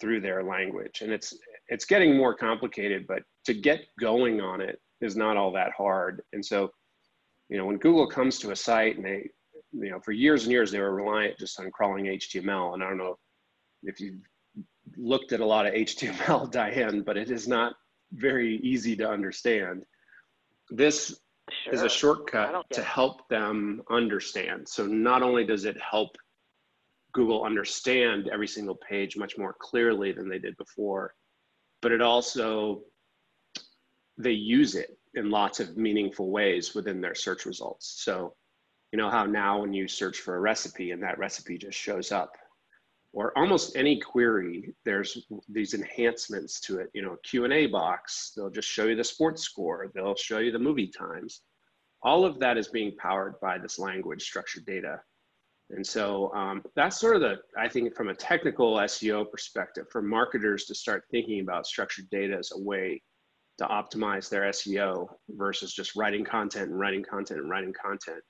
through 0.00 0.20
their 0.20 0.42
language, 0.44 1.02
and 1.02 1.12
it's 1.12 1.36
it's 1.68 1.84
getting 1.84 2.16
more 2.16 2.34
complicated. 2.34 3.06
But 3.08 3.24
to 3.46 3.52
get 3.52 3.80
going 3.98 4.40
on 4.40 4.60
it 4.60 4.80
is 5.00 5.16
not 5.16 5.36
all 5.36 5.52
that 5.52 5.72
hard. 5.76 6.22
And 6.32 6.44
so, 6.44 6.70
you 7.48 7.56
know, 7.56 7.66
when 7.66 7.78
Google 7.78 8.08
comes 8.08 8.38
to 8.40 8.50
a 8.50 8.56
site 8.56 8.96
and 8.96 9.04
they, 9.04 9.30
you 9.72 9.90
know, 9.90 10.00
for 10.00 10.12
years 10.12 10.44
and 10.44 10.52
years 10.52 10.70
they 10.70 10.80
were 10.80 10.94
reliant 10.94 11.38
just 11.38 11.58
on 11.60 11.70
crawling 11.70 12.06
HTML. 12.06 12.74
And 12.74 12.82
I 12.82 12.88
don't 12.88 12.98
know 12.98 13.18
if 13.82 14.00
you've 14.00 14.20
looked 14.96 15.32
at 15.32 15.40
a 15.40 15.46
lot 15.46 15.66
of 15.66 15.74
HTML, 15.74 16.50
Diane, 16.50 17.02
but 17.02 17.16
it 17.16 17.30
is 17.30 17.46
not 17.46 17.74
very 18.12 18.56
easy 18.58 18.96
to 18.96 19.08
understand. 19.08 19.82
This 20.70 21.20
sure. 21.64 21.74
is 21.74 21.82
a 21.82 21.88
shortcut 21.88 22.64
to 22.70 22.82
help 22.82 23.28
them 23.28 23.82
understand. 23.90 24.68
So 24.68 24.86
not 24.86 25.22
only 25.22 25.44
does 25.44 25.64
it 25.64 25.76
help 25.80 26.16
Google 27.12 27.44
understand 27.44 28.28
every 28.32 28.48
single 28.48 28.76
page 28.76 29.16
much 29.16 29.38
more 29.38 29.54
clearly 29.58 30.12
than 30.12 30.28
they 30.28 30.38
did 30.38 30.56
before, 30.56 31.14
but 31.80 31.92
it 31.92 32.02
also 32.02 32.82
they 34.18 34.32
use 34.32 34.74
it 34.74 34.98
in 35.14 35.30
lots 35.30 35.60
of 35.60 35.76
meaningful 35.76 36.30
ways 36.30 36.74
within 36.74 37.00
their 37.00 37.14
search 37.14 37.46
results. 37.46 38.02
So, 38.02 38.34
you 38.92 38.98
know 38.98 39.10
how 39.10 39.24
now 39.26 39.60
when 39.60 39.72
you 39.72 39.86
search 39.86 40.18
for 40.18 40.36
a 40.36 40.40
recipe 40.40 40.92
and 40.92 41.02
that 41.02 41.18
recipe 41.18 41.58
just 41.58 41.78
shows 41.78 42.10
up, 42.10 42.32
or 43.12 43.36
almost 43.38 43.76
any 43.76 44.00
query, 44.00 44.74
there's 44.84 45.26
these 45.48 45.74
enhancements 45.74 46.60
to 46.60 46.78
it. 46.78 46.90
You 46.94 47.02
know, 47.02 47.16
Q 47.22 47.44
and 47.44 47.52
A 47.52 47.66
box, 47.66 48.32
they'll 48.34 48.50
just 48.50 48.68
show 48.68 48.86
you 48.86 48.96
the 48.96 49.04
sports 49.04 49.42
score, 49.42 49.90
they'll 49.94 50.16
show 50.16 50.38
you 50.38 50.52
the 50.52 50.58
movie 50.58 50.88
times. 50.88 51.42
All 52.02 52.24
of 52.24 52.38
that 52.38 52.56
is 52.56 52.68
being 52.68 52.96
powered 52.96 53.34
by 53.40 53.58
this 53.58 53.78
language 53.78 54.22
structured 54.22 54.64
data. 54.64 55.00
And 55.70 55.86
so 55.86 56.32
um, 56.32 56.62
that's 56.76 56.98
sort 56.98 57.16
of 57.16 57.22
the, 57.22 57.36
I 57.58 57.68
think, 57.68 57.94
from 57.94 58.08
a 58.08 58.14
technical 58.14 58.76
SEO 58.76 59.30
perspective, 59.30 59.86
for 59.90 60.00
marketers 60.00 60.64
to 60.66 60.74
start 60.74 61.04
thinking 61.10 61.40
about 61.40 61.66
structured 61.66 62.08
data 62.08 62.36
as 62.38 62.52
a 62.54 62.58
way 62.58 63.02
to 63.58 63.66
optimize 63.66 64.28
their 64.28 64.42
SEO 64.50 65.08
versus 65.30 65.74
just 65.74 65.96
writing 65.96 66.24
content 66.24 66.70
and 66.70 66.78
writing 66.78 67.04
content 67.04 67.40
and 67.40 67.50
writing 67.50 67.72
content. 67.72 68.22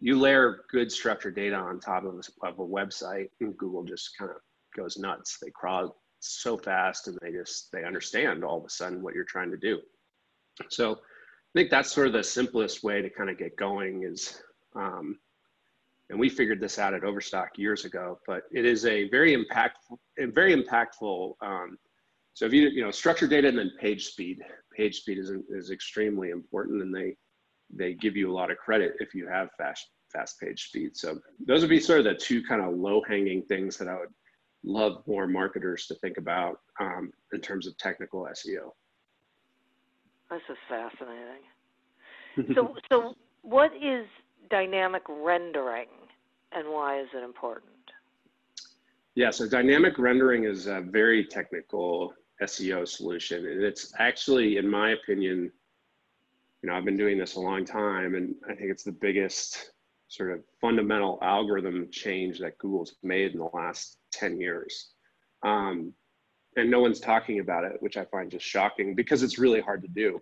You 0.00 0.18
layer 0.18 0.64
good 0.70 0.90
structured 0.90 1.36
data 1.36 1.56
on 1.56 1.80
top 1.80 2.04
of 2.04 2.14
a, 2.14 2.46
of 2.46 2.58
a 2.58 2.66
website, 2.66 3.28
and 3.40 3.56
Google 3.56 3.84
just 3.84 4.10
kind 4.18 4.30
of 4.30 4.38
goes 4.76 4.96
nuts. 4.96 5.38
They 5.40 5.50
crawl 5.50 5.96
so 6.20 6.56
fast, 6.56 7.08
and 7.08 7.18
they 7.22 7.30
just 7.30 7.70
they 7.72 7.84
understand 7.84 8.44
all 8.44 8.58
of 8.58 8.64
a 8.64 8.70
sudden 8.70 9.02
what 9.02 9.14
you're 9.14 9.24
trying 9.24 9.50
to 9.50 9.56
do. 9.56 9.80
So 10.70 10.92
I 10.92 11.58
think 11.58 11.70
that's 11.70 11.92
sort 11.92 12.06
of 12.06 12.12
the 12.12 12.24
simplest 12.24 12.82
way 12.82 13.02
to 13.02 13.10
kind 13.10 13.30
of 13.30 13.38
get 13.38 13.56
going 13.56 14.04
is. 14.04 14.42
Um, 14.74 15.18
and 16.10 16.20
we 16.20 16.28
figured 16.28 16.60
this 16.60 16.78
out 16.78 16.92
at 16.92 17.02
Overstock 17.02 17.56
years 17.56 17.86
ago, 17.86 18.18
but 18.26 18.42
it 18.52 18.66
is 18.66 18.84
a 18.84 19.08
very 19.08 19.34
impactful, 19.34 19.96
very 20.34 20.54
impactful 20.54 21.32
um, 21.40 21.78
so 22.34 22.46
if 22.46 22.52
you, 22.52 22.68
you 22.68 22.82
know, 22.82 22.90
structured 22.90 23.30
data 23.30 23.48
and 23.48 23.56
then 23.56 23.70
page 23.80 24.06
speed, 24.06 24.40
page 24.76 25.00
speed 25.00 25.18
is, 25.18 25.30
is 25.50 25.70
extremely 25.70 26.30
important 26.30 26.82
and 26.82 26.94
they, 26.94 27.16
they 27.72 27.94
give 27.94 28.16
you 28.16 28.30
a 28.30 28.34
lot 28.34 28.50
of 28.50 28.58
credit 28.58 28.94
if 28.98 29.14
you 29.14 29.28
have 29.28 29.48
fast, 29.56 29.86
fast 30.12 30.40
page 30.40 30.66
speed. 30.66 30.96
So 30.96 31.20
those 31.46 31.60
would 31.60 31.70
be 31.70 31.78
sort 31.78 32.00
of 32.00 32.04
the 32.04 32.14
two 32.14 32.42
kind 32.42 32.60
of 32.60 32.74
low 32.74 33.02
hanging 33.08 33.42
things 33.42 33.76
that 33.78 33.86
I 33.86 33.94
would 33.94 34.08
love 34.64 35.04
more 35.06 35.28
marketers 35.28 35.86
to 35.86 35.94
think 35.96 36.18
about 36.18 36.56
um, 36.80 37.12
in 37.32 37.40
terms 37.40 37.68
of 37.68 37.78
technical 37.78 38.26
SEO. 38.32 38.72
This 40.30 40.42
is 40.50 40.56
fascinating. 40.68 41.44
so, 42.56 42.74
so 42.90 43.14
what 43.42 43.70
is 43.76 44.06
dynamic 44.50 45.02
rendering 45.08 45.86
and 46.50 46.68
why 46.68 47.00
is 47.00 47.06
it 47.14 47.22
important? 47.22 47.70
Yeah, 49.14 49.30
so 49.30 49.48
dynamic 49.48 49.98
rendering 49.98 50.42
is 50.42 50.66
a 50.66 50.80
very 50.80 51.24
technical 51.24 52.12
SEO 52.42 52.86
solution. 52.86 53.46
And 53.46 53.62
it's 53.62 53.92
actually, 53.98 54.56
in 54.56 54.68
my 54.68 54.90
opinion, 54.90 55.50
you 56.62 56.70
know, 56.70 56.76
I've 56.76 56.84
been 56.84 56.96
doing 56.96 57.18
this 57.18 57.36
a 57.36 57.40
long 57.40 57.64
time, 57.64 58.14
and 58.14 58.34
I 58.48 58.54
think 58.54 58.70
it's 58.70 58.84
the 58.84 58.92
biggest 58.92 59.72
sort 60.08 60.32
of 60.32 60.40
fundamental 60.60 61.18
algorithm 61.22 61.88
change 61.90 62.38
that 62.40 62.58
Google's 62.58 62.96
made 63.02 63.32
in 63.32 63.38
the 63.38 63.50
last 63.52 63.98
10 64.12 64.40
years. 64.40 64.90
Um, 65.44 65.92
and 66.56 66.70
no 66.70 66.80
one's 66.80 67.00
talking 67.00 67.40
about 67.40 67.64
it, 67.64 67.76
which 67.80 67.96
I 67.96 68.04
find 68.06 68.30
just 68.30 68.46
shocking 68.46 68.94
because 68.94 69.22
it's 69.22 69.38
really 69.38 69.60
hard 69.60 69.82
to 69.82 69.88
do. 69.88 70.20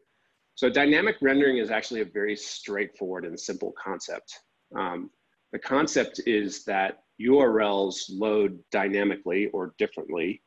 So 0.55 0.69
dynamic 0.69 1.17
rendering 1.21 1.59
is 1.59 1.71
actually 1.71 2.01
a 2.01 2.07
very 2.07 2.37
straightforward 2.37 3.25
and 3.25 3.39
simple 3.39 3.73
concept. 3.83 4.41
Um, 4.77 5.11
the 5.53 5.59
concept 5.59 6.21
is 6.27 6.65
that 6.65 7.05
URLs 7.21 8.05
load 8.11 8.59
dynamically 8.71 9.49
or 9.49 9.75
differently 9.79 10.43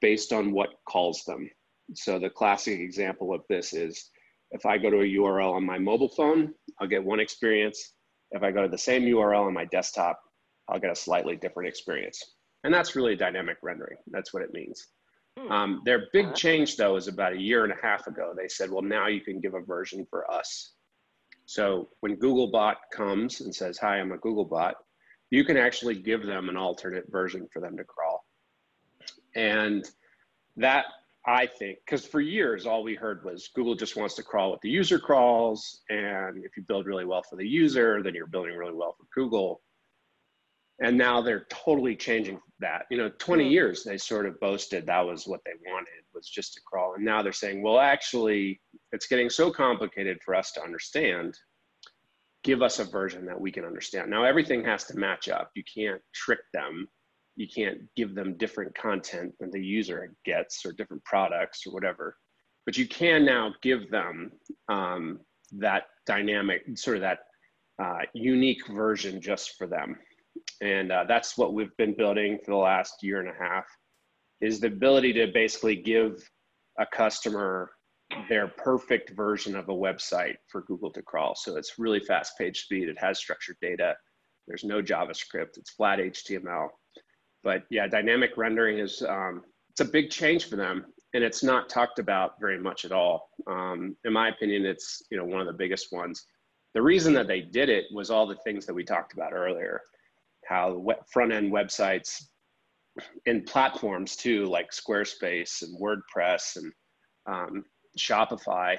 based 0.00 0.32
on 0.32 0.52
what 0.52 0.74
calls 0.88 1.24
them. 1.24 1.50
So 1.94 2.18
the 2.18 2.30
classic 2.30 2.80
example 2.80 3.34
of 3.34 3.42
this 3.48 3.72
is 3.72 4.10
if 4.50 4.66
I 4.66 4.78
go 4.78 4.90
to 4.90 5.00
a 5.00 5.14
URL 5.16 5.54
on 5.54 5.64
my 5.64 5.78
mobile 5.78 6.08
phone, 6.08 6.54
I'll 6.80 6.88
get 6.88 7.04
one 7.04 7.20
experience. 7.20 7.94
If 8.30 8.42
I 8.42 8.50
go 8.50 8.62
to 8.62 8.68
the 8.68 8.78
same 8.78 9.02
URL 9.02 9.46
on 9.46 9.54
my 9.54 9.64
desktop, 9.66 10.20
I'll 10.68 10.80
get 10.80 10.90
a 10.90 10.96
slightly 10.96 11.36
different 11.36 11.68
experience. 11.68 12.22
And 12.64 12.74
that's 12.74 12.96
really 12.96 13.16
dynamic 13.16 13.58
rendering. 13.62 13.98
That's 14.08 14.34
what 14.34 14.42
it 14.42 14.52
means. 14.52 14.88
Hmm. 15.38 15.52
Um, 15.52 15.82
their 15.84 16.08
big 16.12 16.34
change, 16.34 16.76
though, 16.76 16.96
is 16.96 17.08
about 17.08 17.34
a 17.34 17.40
year 17.40 17.64
and 17.64 17.72
a 17.72 17.86
half 17.86 18.06
ago. 18.06 18.34
They 18.36 18.48
said, 18.48 18.70
well, 18.70 18.82
now 18.82 19.06
you 19.06 19.20
can 19.20 19.40
give 19.40 19.54
a 19.54 19.60
version 19.60 20.06
for 20.10 20.30
us. 20.30 20.72
So 21.46 21.88
when 22.00 22.16
Googlebot 22.16 22.74
comes 22.92 23.40
and 23.40 23.54
says, 23.54 23.78
hi, 23.78 24.00
I'm 24.00 24.12
a 24.12 24.18
Googlebot, 24.18 24.72
you 25.30 25.44
can 25.44 25.56
actually 25.56 25.96
give 25.96 26.24
them 26.24 26.48
an 26.48 26.56
alternate 26.56 27.10
version 27.10 27.48
for 27.52 27.60
them 27.60 27.76
to 27.76 27.84
crawl. 27.84 28.15
And 29.36 29.88
that 30.56 30.86
I 31.26 31.46
think, 31.46 31.78
because 31.84 32.06
for 32.06 32.20
years 32.20 32.66
all 32.66 32.82
we 32.82 32.94
heard 32.94 33.24
was 33.24 33.48
Google 33.54 33.74
just 33.74 33.96
wants 33.96 34.14
to 34.14 34.22
crawl 34.22 34.50
what 34.50 34.60
the 34.62 34.70
user 34.70 34.98
crawls, 34.98 35.82
and 35.88 36.44
if 36.44 36.56
you 36.56 36.62
build 36.66 36.86
really 36.86 37.04
well 37.04 37.22
for 37.22 37.36
the 37.36 37.46
user, 37.46 38.02
then 38.02 38.14
you're 38.14 38.26
building 38.26 38.56
really 38.56 38.74
well 38.74 38.96
for 38.98 39.06
Google. 39.14 39.60
and 40.78 40.96
now 40.96 41.22
they're 41.22 41.46
totally 41.50 41.96
changing 41.96 42.40
that. 42.60 42.86
You 42.90 42.98
know 42.98 43.10
20 43.18 43.44
mm. 43.44 43.50
years 43.50 43.82
they 43.82 43.98
sort 43.98 44.26
of 44.26 44.38
boasted 44.40 44.86
that 44.86 45.06
was 45.06 45.26
what 45.26 45.40
they 45.44 45.52
wanted 45.70 46.02
was 46.14 46.28
just 46.28 46.54
to 46.54 46.60
crawl. 46.66 46.94
And 46.94 47.04
now 47.04 47.22
they're 47.22 47.32
saying 47.32 47.62
well 47.62 47.78
actually 47.78 48.60
it's 48.92 49.06
getting 49.06 49.30
so 49.30 49.50
complicated 49.50 50.18
for 50.24 50.34
us 50.34 50.52
to 50.52 50.62
understand. 50.62 51.38
Give 52.44 52.62
us 52.62 52.78
a 52.78 52.84
version 52.84 53.26
that 53.26 53.40
we 53.40 53.50
can 53.50 53.64
understand. 53.64 54.10
Now 54.10 54.24
everything 54.24 54.64
has 54.64 54.84
to 54.84 54.96
match 54.96 55.28
up. 55.28 55.50
You 55.54 55.64
can't 55.64 56.00
trick 56.14 56.40
them 56.52 56.88
you 57.36 57.46
can't 57.46 57.80
give 57.96 58.14
them 58.14 58.36
different 58.38 58.74
content 58.74 59.32
than 59.38 59.50
the 59.50 59.62
user 59.62 60.12
gets 60.24 60.64
or 60.64 60.72
different 60.72 61.04
products 61.04 61.66
or 61.66 61.72
whatever 61.72 62.16
but 62.66 62.76
you 62.76 62.86
can 62.86 63.24
now 63.24 63.54
give 63.62 63.90
them 63.90 64.32
um, 64.68 65.20
that 65.52 65.84
dynamic 66.04 66.62
sort 66.74 66.96
of 66.96 67.02
that 67.02 67.20
uh, 67.82 68.00
unique 68.12 68.66
version 68.66 69.20
just 69.20 69.56
for 69.56 69.66
them. 69.66 69.96
And 70.60 70.90
uh, 70.90 71.04
that's 71.06 71.38
what 71.38 71.54
we've 71.54 71.76
been 71.78 71.94
building 71.96 72.38
for 72.44 72.50
the 72.50 72.56
last 72.56 73.02
year 73.02 73.20
and 73.20 73.28
a 73.28 73.42
half 73.42 73.64
is 74.40 74.60
the 74.60 74.66
ability 74.66 75.12
to 75.14 75.28
basically 75.32 75.76
give 75.76 76.28
a 76.78 76.84
customer 76.84 77.70
their 78.28 78.48
perfect 78.48 79.10
version 79.10 79.56
of 79.56 79.68
a 79.68 79.72
website 79.72 80.36
for 80.48 80.62
google 80.62 80.92
to 80.92 81.02
crawl. 81.02 81.34
So 81.34 81.56
it's 81.56 81.78
really 81.78 82.00
fast 82.00 82.38
page 82.38 82.62
speed 82.62 82.88
it 82.88 82.98
has 82.98 83.18
structured 83.18 83.56
data 83.60 83.94
there's 84.46 84.62
no 84.62 84.80
javascript 84.80 85.56
it's 85.56 85.70
flat 85.70 85.98
html 85.98 86.68
but 87.42 87.64
yeah 87.70 87.86
dynamic 87.86 88.30
rendering 88.36 88.78
is 88.78 89.02
um, 89.08 89.42
it's 89.70 89.80
a 89.80 89.84
big 89.84 90.10
change 90.10 90.48
for 90.48 90.56
them 90.56 90.86
and 91.14 91.22
it's 91.22 91.42
not 91.42 91.68
talked 91.68 91.98
about 91.98 92.32
very 92.40 92.58
much 92.58 92.84
at 92.84 92.92
all 92.92 93.30
um, 93.50 93.96
in 94.04 94.12
my 94.12 94.28
opinion 94.28 94.64
it's 94.64 95.02
you 95.10 95.16
know 95.16 95.24
one 95.24 95.40
of 95.40 95.46
the 95.46 95.52
biggest 95.52 95.92
ones 95.92 96.26
the 96.74 96.82
reason 96.82 97.12
that 97.14 97.26
they 97.26 97.40
did 97.40 97.68
it 97.68 97.84
was 97.92 98.10
all 98.10 98.26
the 98.26 98.36
things 98.44 98.66
that 98.66 98.74
we 98.74 98.84
talked 98.84 99.12
about 99.12 99.32
earlier 99.32 99.80
how 100.46 100.82
front 101.10 101.32
end 101.32 101.52
websites 101.52 102.22
and 103.26 103.46
platforms 103.46 104.16
too, 104.16 104.46
like 104.46 104.70
Squarespace 104.70 105.62
and 105.62 105.78
WordPress 105.80 106.56
and 106.56 106.72
um, 107.26 107.64
Shopify, 107.98 108.76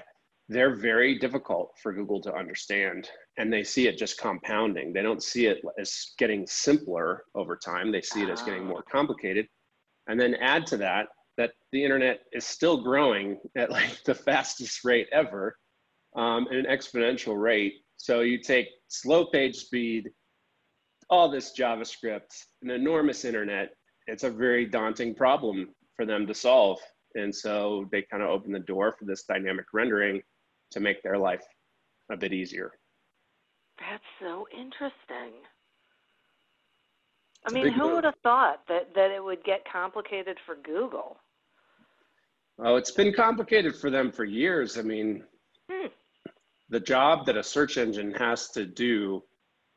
they're 0.50 0.76
very 0.76 1.20
difficult 1.20 1.74
for 1.82 1.94
Google 1.94 2.22
to 2.22 2.34
understand. 2.34 3.10
And 3.38 3.54
they 3.54 3.64
see 3.64 3.88
it 3.88 3.98
just 3.98 4.20
compounding. 4.20 4.94
They 4.94 5.04
don't 5.04 5.22
see 5.22 5.46
it 5.46 5.62
as 5.80 6.14
getting 6.18 6.48
simpler 6.48 7.24
over 7.36 7.56
time, 7.56 7.92
they 7.92 8.02
see 8.02 8.24
it 8.24 8.30
as 8.30 8.42
getting 8.42 8.66
more 8.66 8.84
complicated. 8.84 9.48
And 10.08 10.20
then 10.20 10.36
add 10.36 10.66
to 10.68 10.78
that, 10.78 11.08
that 11.38 11.52
the 11.72 11.84
internet 11.84 12.22
is 12.34 12.46
still 12.46 12.82
growing 12.82 13.38
at 13.56 13.70
like 13.70 14.04
the 14.06 14.16
fastest 14.16 14.84
rate 14.84 15.08
ever, 15.12 15.58
um, 16.16 16.48
at 16.50 16.58
an 16.58 16.66
exponential 16.66 17.40
rate. 17.40 17.74
So 17.98 18.22
you 18.22 18.42
take 18.42 18.68
slow 18.88 19.26
page 19.26 19.56
speed, 19.56 20.10
all 21.10 21.30
this 21.30 21.54
JavaScript, 21.58 22.44
an 22.64 22.72
enormous 22.72 23.24
internet. 23.24 23.70
It's 24.08 24.24
a 24.24 24.32
very 24.32 24.66
daunting 24.66 25.14
problem 25.14 25.70
for 25.96 26.06
them 26.06 26.26
to 26.28 26.34
solve. 26.34 26.80
And 27.16 27.34
so 27.34 27.88
they 27.92 28.04
kind 28.04 28.24
of 28.24 28.30
open 28.30 28.52
the 28.52 28.60
door 28.60 28.96
for 28.98 29.06
this 29.06 29.24
dynamic 29.24 29.66
rendering 29.74 30.22
to 30.72 30.80
make 30.80 31.02
their 31.04 31.18
life 31.18 31.44
a 32.12 32.18
bit 32.18 32.34
easier. 32.34 32.72
That's 33.80 34.04
so 34.20 34.48
interesting. 34.52 35.42
I 37.46 37.54
mean, 37.54 37.72
who 37.72 37.96
would 37.96 38.04
have 38.04 38.16
thought 38.24 38.62
that, 38.68 38.94
that 38.96 39.12
it 39.12 39.24
would 39.24 39.44
get 39.44 39.62
complicated 39.72 40.38
for 40.46 40.56
Google? 40.56 41.18
Oh, 42.60 42.76
it's 42.76 42.92
been 42.92 43.14
complicated 43.14 43.76
for 43.76 43.90
them 43.90 44.12
for 44.12 44.26
years. 44.26 44.78
I 44.78 44.82
mean, 44.82 45.24
hmm. 45.72 45.88
the 46.70 46.80
job 46.80 47.26
that 47.28 47.38
a 47.38 47.44
search 47.44 47.78
engine 47.78 48.14
has 48.16 48.50
to 48.50 48.66
do 48.66 49.24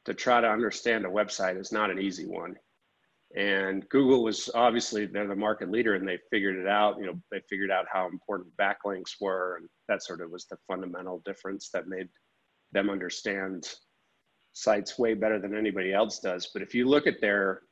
to 0.07 0.15
try 0.15 0.41
to 0.41 0.49
understand 0.49 1.05
a 1.05 1.09
website 1.09 1.61
is 1.61 1.73
not 1.73 1.91
an 1.91 2.01
easy 2.01 2.27
one. 2.27 2.57
And 3.37 3.89
Google 3.91 4.25
was 4.25 4.51
obviously 4.55 5.07
they're 5.07 5.29
the 5.29 5.37
market 5.37 5.71
leader 5.71 5.95
and 5.95 6.09
they 6.09 6.19
figured 6.31 6.57
it 6.57 6.67
out. 6.67 6.97
You 6.99 7.07
know, 7.07 7.21
they 7.31 7.41
figured 7.49 7.71
out 7.71 7.85
how 7.93 8.09
important 8.09 8.49
backlinks 8.57 9.21
were, 9.21 9.59
and 9.59 9.69
that 9.89 10.03
sort 10.03 10.21
of 10.21 10.31
was 10.31 10.47
the 10.47 10.57
fundamental 10.67 11.23
difference 11.25 11.69
that 11.73 11.87
made 11.87 12.09
them 12.73 12.91
understand 12.91 13.69
sites 14.53 14.99
way 14.99 15.15
better 15.15 15.39
than 15.39 15.57
anybody 15.57 15.93
else 15.93 16.19
does. 16.19 16.51
But 16.53 16.63
if 16.63 16.75
you 16.75 16.89
look 16.89 17.07
at 17.07 17.21
their 17.21 17.63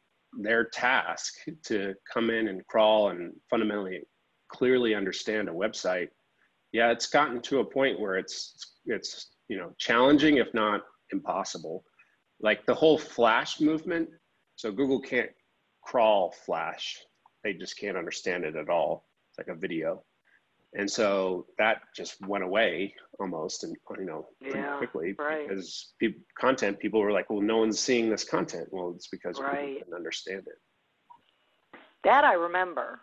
their 0.41 0.65
task 0.65 1.35
to 1.65 1.95
come 2.13 2.29
in 2.31 2.49
and 2.49 2.67
crawl 2.67 3.11
and 3.11 3.33
fundamentally 3.49 4.03
clearly 4.53 4.95
understand 4.95 5.49
a 5.49 5.53
website, 5.53 6.09
yeah, 6.73 6.91
it's 6.91 7.07
gotten 7.07 7.41
to 7.43 7.61
a 7.61 7.65
point 7.65 7.99
where 7.99 8.17
it's 8.17 8.75
it's 8.87 9.31
you 9.49 9.57
know 9.57 9.73
challenging, 9.79 10.37
if 10.37 10.53
not 10.55 10.83
impossible. 11.13 11.85
Like 12.41 12.65
the 12.67 12.75
whole 12.75 12.99
flash 12.99 13.61
movement 13.61 14.09
so 14.59 14.73
google 14.73 15.01
can't 15.01 15.31
crawl 15.85 16.35
flash. 16.45 16.99
They 17.45 17.55
just 17.55 17.79
can't 17.79 17.97
understand 17.97 18.45
it 18.45 18.57
at 18.57 18.69
all. 18.69 19.07
It's 19.31 19.39
like 19.39 19.57
a 19.57 19.59
video 19.59 20.03
and 20.75 20.91
so 20.91 21.47
that 21.59 21.81
just 21.97 22.21
went 22.27 22.45
away 22.45 22.95
almost 23.21 23.65
and 23.65 23.77
you 23.99 24.05
know 24.05 24.27
pretty 24.41 24.59
yeah, 24.59 24.77
quickly 24.77 25.15
right. 25.19 25.49
because 25.49 25.93
people, 25.99 26.21
content 26.39 26.79
people 26.79 27.01
were 27.01 27.13
like 27.13 27.29
well 27.31 27.41
no 27.41 27.59
one's 27.59 27.79
seeing 27.79 28.11
this 28.11 28.25
content 28.25 28.69
well 28.71 28.93
it's 28.95 29.09
because 29.09 29.41
right. 29.41 29.67
people 29.67 29.75
didn't 29.81 29.95
understand 29.95 30.43
it 30.47 31.81
that 32.05 32.25
i 32.25 32.35
remember 32.35 33.01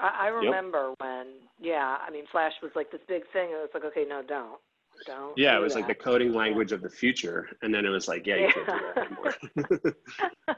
i, 0.00 0.26
I 0.26 0.26
remember 0.28 0.88
yep. 0.90 0.96
when 1.00 1.26
yeah 1.60 1.98
i 2.06 2.10
mean 2.10 2.24
flash 2.30 2.54
was 2.62 2.72
like 2.74 2.90
this 2.90 3.02
big 3.06 3.22
thing 3.32 3.50
it 3.50 3.60
was 3.60 3.70
like 3.74 3.84
okay 3.84 4.04
no 4.08 4.22
don't 4.26 4.58
don't. 5.06 5.36
Yeah, 5.36 5.56
it 5.56 5.60
was 5.60 5.74
that. 5.74 5.80
like 5.80 5.88
the 5.88 5.94
coding 5.94 6.32
language 6.32 6.70
yeah. 6.70 6.76
of 6.76 6.82
the 6.82 6.90
future, 6.90 7.48
and 7.62 7.74
then 7.74 7.84
it 7.84 7.88
was 7.88 8.08
like, 8.08 8.26
yeah, 8.26 8.36
you 8.36 8.52
can't 8.52 8.66
do 8.66 8.80
that 8.94 9.86
anymore. 9.86 10.56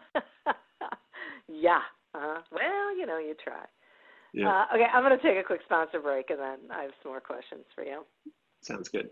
yeah. 1.48 1.80
Uh, 2.16 2.38
well, 2.52 2.96
you 2.96 3.06
know, 3.06 3.18
you 3.18 3.34
try. 3.34 3.64
Yeah. 4.34 4.50
Uh, 4.50 4.74
okay, 4.74 4.86
I'm 4.92 5.04
going 5.04 5.16
to 5.16 5.22
take 5.22 5.38
a 5.38 5.46
quick 5.46 5.60
sponsor 5.64 6.00
break, 6.00 6.30
and 6.30 6.40
then 6.40 6.58
I 6.74 6.82
have 6.82 6.90
some 7.02 7.12
more 7.12 7.20
questions 7.20 7.64
for 7.72 7.84
you. 7.84 8.02
Sounds 8.60 8.88
good. 8.88 9.08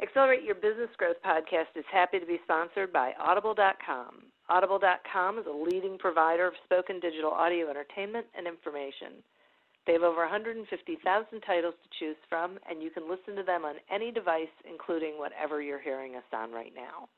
Accelerate 0.00 0.44
Your 0.44 0.54
Business 0.54 0.88
Growth 0.96 1.18
podcast 1.26 1.74
is 1.76 1.84
happy 1.92 2.20
to 2.20 2.26
be 2.26 2.38
sponsored 2.44 2.92
by 2.92 3.12
Audible.com. 3.20 4.30
Audible.com 4.48 5.38
is 5.38 5.46
a 5.46 5.50
leading 5.52 5.98
provider 5.98 6.46
of 6.46 6.54
spoken 6.64 7.00
digital 7.00 7.32
audio 7.32 7.68
entertainment 7.68 8.26
and 8.38 8.46
information. 8.46 9.20
They 9.86 9.94
have 9.94 10.02
over 10.02 10.20
150,000 10.20 11.40
titles 11.40 11.74
to 11.82 11.98
choose 11.98 12.16
from, 12.28 12.58
and 12.70 12.82
you 12.82 12.90
can 12.90 13.10
listen 13.10 13.34
to 13.34 13.42
them 13.42 13.64
on 13.64 13.74
any 13.92 14.12
device, 14.12 14.54
including 14.68 15.18
whatever 15.18 15.60
you're 15.60 15.82
hearing 15.82 16.14
us 16.14 16.28
on 16.32 16.52
right 16.52 16.72
now. 16.74 17.08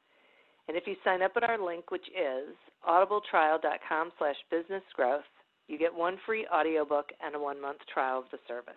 And 0.67 0.77
if 0.77 0.87
you 0.87 0.97
sign 1.05 1.23
up 1.23 1.33
at 1.37 1.45
our 1.45 1.63
link, 1.63 1.91
which 1.91 2.09
is 2.09 2.55
audibletrial.com 2.89 4.13
slash 4.19 4.37
businessgrowth, 4.51 5.29
you 5.69 5.79
get 5.79 5.95
one 5.95 6.19
free 6.27 6.47
audiobook 6.53 7.11
and 7.25 7.35
a 7.35 7.39
one-month 7.39 7.79
trial 7.93 8.19
of 8.19 8.25
the 8.31 8.39
service. 8.47 8.75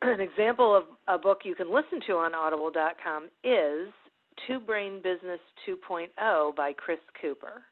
An 0.02 0.20
example 0.20 0.74
of 0.76 0.84
a 1.06 1.18
book 1.18 1.40
you 1.44 1.54
can 1.54 1.72
listen 1.72 2.00
to 2.06 2.14
on 2.14 2.34
audible.com 2.34 3.28
is 3.44 3.88
Two 4.46 4.60
Brain 4.60 5.00
Business 5.02 5.40
2.0 5.66 6.54
by 6.54 6.72
Chris 6.72 7.00
Cooper. 7.20 7.62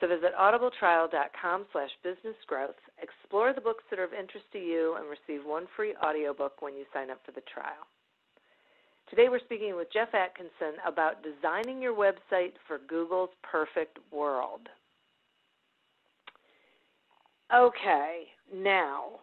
So 0.00 0.08
visit 0.08 0.32
audibletrial.com 0.38 1.66
slash 1.72 1.90
businessgrowth, 2.04 2.78
explore 3.00 3.52
the 3.52 3.60
books 3.60 3.84
that 3.90 3.98
are 3.98 4.04
of 4.04 4.12
interest 4.12 4.46
to 4.52 4.58
you, 4.58 4.96
and 4.96 5.06
receive 5.08 5.46
one 5.46 5.66
free 5.76 5.94
audiobook 6.04 6.60
when 6.60 6.74
you 6.74 6.84
sign 6.92 7.10
up 7.10 7.20
for 7.24 7.32
the 7.32 7.42
trial. 7.52 7.86
Today 9.08 9.28
we're 9.28 9.40
speaking 9.40 9.76
with 9.76 9.92
Geoff 9.92 10.14
Atkinson 10.14 10.80
about 10.86 11.22
designing 11.22 11.80
your 11.80 11.94
website 11.94 12.54
for 12.66 12.78
Google's 12.88 13.30
perfect 13.42 13.98
world. 14.10 14.68
Okay, 17.52 18.26
now 18.52 19.20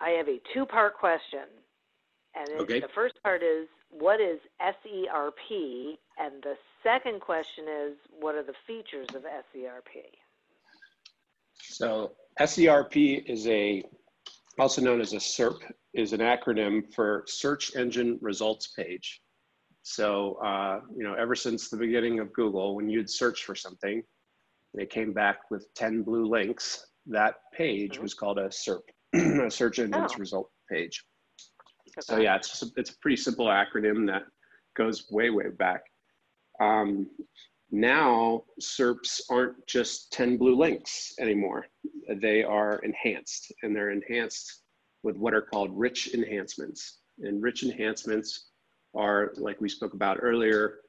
I 0.00 0.10
have 0.10 0.28
a 0.28 0.40
two-part 0.54 0.96
question. 0.98 1.46
And 2.34 2.60
okay. 2.60 2.80
the 2.80 2.88
first 2.94 3.14
part 3.22 3.42
is, 3.42 3.68
what 3.90 4.20
is 4.20 4.40
SERP? 4.60 5.98
And 6.18 6.42
the 6.42 6.54
second 6.82 7.20
question 7.20 7.64
is, 7.68 7.96
what 8.18 8.34
are 8.34 8.42
the 8.42 8.54
features 8.66 9.08
of 9.14 9.22
SERP? 9.22 10.04
So 11.60 12.12
SERP 12.40 13.24
is 13.26 13.46
a, 13.46 13.84
also 14.58 14.80
known 14.80 15.00
as 15.00 15.12
a 15.12 15.20
SERP, 15.20 15.60
is 15.92 16.14
an 16.14 16.20
acronym 16.20 16.92
for 16.94 17.24
Search 17.26 17.76
Engine 17.76 18.18
Results 18.22 18.68
Page. 18.68 19.20
So, 19.82 20.38
uh, 20.44 20.80
you 20.96 21.04
know, 21.04 21.14
ever 21.14 21.34
since 21.34 21.68
the 21.68 21.76
beginning 21.76 22.20
of 22.20 22.32
Google, 22.32 22.76
when 22.76 22.88
you'd 22.88 23.10
search 23.10 23.44
for 23.44 23.54
something, 23.54 24.02
they 24.74 24.86
came 24.86 25.12
back 25.12 25.50
with 25.50 25.72
10 25.74 26.02
blue 26.02 26.24
links. 26.24 26.86
That 27.06 27.34
page 27.54 27.94
mm-hmm. 27.94 28.02
was 28.02 28.14
called 28.14 28.38
a 28.38 28.48
SERP, 28.48 28.82
a 29.46 29.50
Search 29.50 29.78
Engine's 29.78 30.12
oh. 30.14 30.18
Result 30.18 30.50
Page. 30.70 31.04
So 32.00 32.18
yeah, 32.18 32.36
it's 32.36 32.62
it's 32.76 32.90
a 32.90 32.98
pretty 33.00 33.16
simple 33.16 33.46
acronym 33.46 34.06
that 34.06 34.22
goes 34.76 35.10
way, 35.10 35.30
way 35.30 35.48
back. 35.50 35.82
Um, 36.60 37.08
now 37.70 38.44
SERPs 38.60 39.22
aren't 39.30 39.66
just 39.66 40.12
10 40.12 40.36
blue 40.36 40.56
links 40.56 41.14
anymore. 41.18 41.66
They 42.20 42.44
are 42.44 42.78
enhanced 42.80 43.52
and 43.62 43.74
they're 43.74 43.90
enhanced 43.90 44.62
with 45.02 45.16
what 45.16 45.34
are 45.34 45.42
called 45.42 45.70
rich 45.72 46.14
enhancements. 46.14 46.98
And 47.18 47.42
rich 47.42 47.62
enhancements 47.62 48.50
are, 48.94 49.32
like 49.36 49.60
we 49.60 49.68
spoke 49.68 49.94
about 49.94 50.18
earlier, 50.20 50.80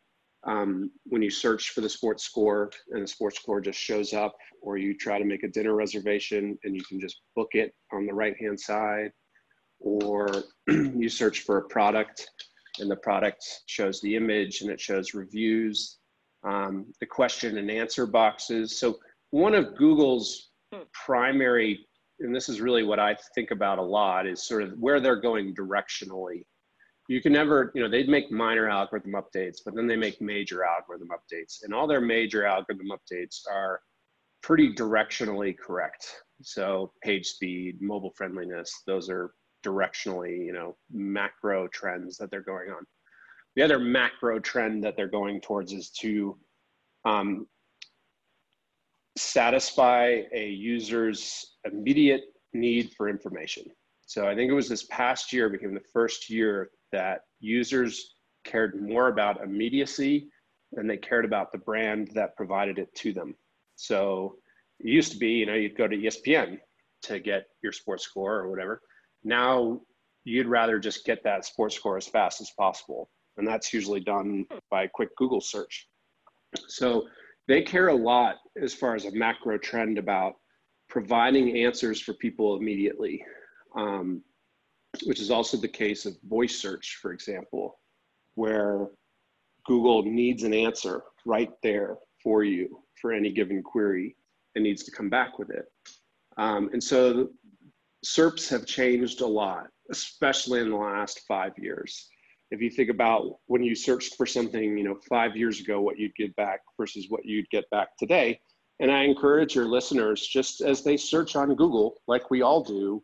um, 0.45 0.91
when 1.05 1.21
you 1.21 1.29
search 1.29 1.69
for 1.69 1.81
the 1.81 1.89
sports 1.89 2.23
score 2.23 2.69
and 2.91 3.03
the 3.03 3.07
sports 3.07 3.39
score 3.39 3.61
just 3.61 3.79
shows 3.79 4.13
up, 4.13 4.35
or 4.61 4.77
you 4.77 4.95
try 4.97 5.17
to 5.17 5.25
make 5.25 5.43
a 5.43 5.47
dinner 5.47 5.75
reservation 5.75 6.57
and 6.63 6.75
you 6.75 6.83
can 6.83 6.99
just 6.99 7.21
book 7.35 7.49
it 7.53 7.73
on 7.91 8.05
the 8.05 8.13
right 8.13 8.35
hand 8.39 8.59
side, 8.59 9.11
or 9.79 10.27
you 10.67 11.09
search 11.09 11.41
for 11.41 11.57
a 11.57 11.67
product 11.67 12.29
and 12.79 12.89
the 12.89 12.95
product 12.95 13.43
shows 13.67 14.01
the 14.01 14.15
image 14.15 14.61
and 14.61 14.69
it 14.69 14.81
shows 14.81 15.13
reviews, 15.13 15.99
um, 16.43 16.87
the 16.99 17.05
question 17.05 17.57
and 17.57 17.69
answer 17.71 18.05
boxes. 18.05 18.79
So, 18.79 18.99
one 19.31 19.55
of 19.55 19.75
Google's 19.77 20.51
primary, 20.93 21.87
and 22.19 22.35
this 22.35 22.49
is 22.49 22.61
really 22.61 22.83
what 22.83 22.99
I 22.99 23.15
think 23.33 23.51
about 23.51 23.79
a 23.79 23.83
lot, 23.83 24.27
is 24.27 24.45
sort 24.45 24.63
of 24.63 24.73
where 24.79 24.99
they're 24.99 25.15
going 25.19 25.55
directionally 25.55 26.43
you 27.07 27.21
can 27.21 27.33
never, 27.33 27.71
you 27.75 27.81
know, 27.81 27.89
they'd 27.89 28.09
make 28.09 28.31
minor 28.31 28.69
algorithm 28.69 29.13
updates, 29.13 29.57
but 29.63 29.75
then 29.75 29.87
they 29.87 29.95
make 29.95 30.21
major 30.21 30.63
algorithm 30.63 31.09
updates. 31.09 31.63
And 31.63 31.73
all 31.73 31.87
their 31.87 32.01
major 32.01 32.45
algorithm 32.45 32.91
updates 32.91 33.41
are 33.51 33.81
pretty 34.41 34.73
directionally 34.73 35.57
correct. 35.57 36.05
So 36.41 36.93
page 37.03 37.27
speed, 37.27 37.81
mobile 37.81 38.13
friendliness, 38.15 38.83
those 38.87 39.09
are 39.09 39.33
directionally, 39.65 40.45
you 40.45 40.53
know, 40.53 40.75
macro 40.91 41.67
trends 41.67 42.17
that 42.17 42.31
they're 42.31 42.41
going 42.41 42.69
on. 42.69 42.85
The 43.55 43.63
other 43.63 43.79
macro 43.79 44.39
trend 44.39 44.83
that 44.83 44.95
they're 44.95 45.07
going 45.07 45.41
towards 45.41 45.73
is 45.73 45.89
to 46.01 46.37
um, 47.05 47.47
satisfy 49.17 50.23
a 50.33 50.47
user's 50.47 51.55
immediate 51.65 52.23
need 52.53 52.91
for 52.97 53.09
information. 53.09 53.63
So 54.05 54.27
I 54.27 54.35
think 54.35 54.51
it 54.51 54.55
was 54.55 54.69
this 54.69 54.83
past 54.83 55.33
year 55.33 55.49
became 55.49 55.73
the 55.73 55.81
first 55.91 56.29
year 56.29 56.69
that 56.91 57.21
users 57.39 58.15
cared 58.43 58.81
more 58.81 59.07
about 59.07 59.41
immediacy 59.41 60.29
than 60.71 60.87
they 60.87 60.97
cared 60.97 61.25
about 61.25 61.51
the 61.51 61.57
brand 61.57 62.11
that 62.13 62.35
provided 62.35 62.77
it 62.79 62.93
to 62.95 63.13
them. 63.13 63.35
So 63.75 64.35
it 64.79 64.87
used 64.89 65.11
to 65.13 65.17
be, 65.17 65.29
you 65.29 65.45
know, 65.45 65.53
you'd 65.53 65.77
go 65.77 65.87
to 65.87 65.95
ESPN 65.95 66.57
to 67.03 67.19
get 67.19 67.45
your 67.61 67.71
sports 67.71 68.03
score 68.03 68.35
or 68.39 68.49
whatever. 68.49 68.81
Now 69.23 69.81
you'd 70.23 70.47
rather 70.47 70.79
just 70.79 71.05
get 71.05 71.23
that 71.23 71.45
sports 71.45 71.75
score 71.75 71.97
as 71.97 72.07
fast 72.07 72.41
as 72.41 72.51
possible. 72.57 73.09
And 73.37 73.47
that's 73.47 73.73
usually 73.73 73.99
done 73.99 74.45
by 74.69 74.83
a 74.83 74.89
quick 74.89 75.15
Google 75.17 75.41
search. 75.41 75.87
So 76.67 77.07
they 77.47 77.61
care 77.61 77.89
a 77.89 77.95
lot 77.95 78.37
as 78.61 78.73
far 78.73 78.95
as 78.95 79.05
a 79.05 79.11
macro 79.11 79.57
trend 79.57 79.97
about 79.97 80.33
providing 80.87 81.57
answers 81.57 81.99
for 81.99 82.13
people 82.13 82.57
immediately. 82.57 83.23
Um, 83.75 84.23
which 85.05 85.19
is 85.19 85.31
also 85.31 85.57
the 85.57 85.67
case 85.67 86.05
of 86.05 86.15
voice 86.23 86.55
search, 86.55 86.99
for 87.01 87.13
example, 87.13 87.79
where 88.35 88.87
Google 89.65 90.03
needs 90.03 90.43
an 90.43 90.53
answer 90.53 91.01
right 91.25 91.51
there 91.63 91.97
for 92.21 92.43
you 92.43 92.83
for 93.01 93.11
any 93.11 93.31
given 93.31 93.63
query 93.63 94.15
and 94.55 94.63
needs 94.63 94.83
to 94.83 94.91
come 94.91 95.09
back 95.09 95.39
with 95.39 95.49
it. 95.49 95.65
Um, 96.37 96.69
and 96.73 96.83
so 96.83 97.29
SERPs 98.05 98.49
have 98.49 98.65
changed 98.65 99.21
a 99.21 99.27
lot, 99.27 99.67
especially 99.89 100.59
in 100.59 100.69
the 100.69 100.75
last 100.75 101.21
five 101.27 101.53
years. 101.57 102.07
If 102.51 102.61
you 102.61 102.69
think 102.69 102.89
about 102.89 103.39
when 103.47 103.63
you 103.63 103.73
searched 103.73 104.15
for 104.15 104.25
something, 104.25 104.77
you 104.77 104.83
know, 104.83 104.99
five 105.09 105.35
years 105.35 105.59
ago, 105.59 105.81
what 105.81 105.97
you'd 105.97 106.15
get 106.15 106.35
back 106.35 106.59
versus 106.79 107.07
what 107.09 107.25
you'd 107.25 107.49
get 107.49 107.67
back 107.71 107.97
today. 107.97 108.39
And 108.79 108.91
I 108.91 109.03
encourage 109.03 109.55
your 109.55 109.65
listeners, 109.65 110.27
just 110.27 110.61
as 110.61 110.83
they 110.83 110.97
search 110.97 111.35
on 111.35 111.55
Google, 111.55 111.95
like 112.07 112.29
we 112.29 112.41
all 112.41 112.63
do, 112.63 113.03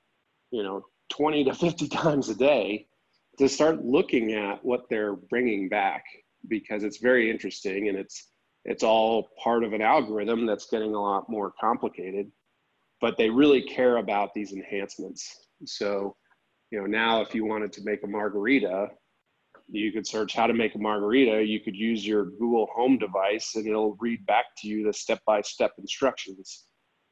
you 0.52 0.64
know, 0.64 0.84
20 1.10 1.46
to 1.46 1.54
50 1.54 1.88
times 1.90 2.30
a 2.30 2.36
day 2.36 2.88
to 3.38 3.48
start 3.48 3.84
looking 3.84 4.34
at 4.34 4.64
what 4.64 4.90
they're 4.90 5.16
bringing 5.16 5.70
back 5.70 6.04
because 6.48 6.84
it's 6.84 6.98
very 6.98 7.30
interesting 7.30 7.90
and 7.90 7.98
it's 7.98 8.28
it's 8.66 8.84
all 8.84 9.30
part 9.42 9.64
of 9.64 9.72
an 9.74 9.82
algorithm 9.82 10.46
that's 10.46 10.70
getting 10.70 10.94
a 10.94 11.02
lot 11.02 11.30
more 11.30 11.54
complicated 11.60 12.32
but 13.02 13.18
they 13.18 13.30
really 13.30 13.62
care 13.62 13.98
about 13.98 14.34
these 14.34 14.52
enhancements. 14.52 15.48
So 15.66 16.16
you 16.72 16.80
know 16.80 16.86
now 16.86 17.22
if 17.22 17.34
you 17.34 17.46
wanted 17.46 17.72
to 17.74 17.82
make 17.84 18.04
a 18.04 18.08
margarita 18.08 18.90
you 19.72 19.92
could 19.92 20.08
search 20.08 20.34
how 20.34 20.48
to 20.48 20.54
make 20.54 20.76
a 20.76 20.80
margarita. 20.80 21.44
You 21.44 21.60
could 21.60 21.76
use 21.76 22.06
your 22.06 22.26
google 22.26 22.68
home 22.74 22.98
device 22.98 23.56
and 23.56 23.68
it'll 23.68 23.96
read 24.00 24.26
back 24.26 24.46
to 24.58 24.68
you 24.68 24.84
the 24.86 24.94
step-by-step 24.94 25.74
instructions 25.78 26.66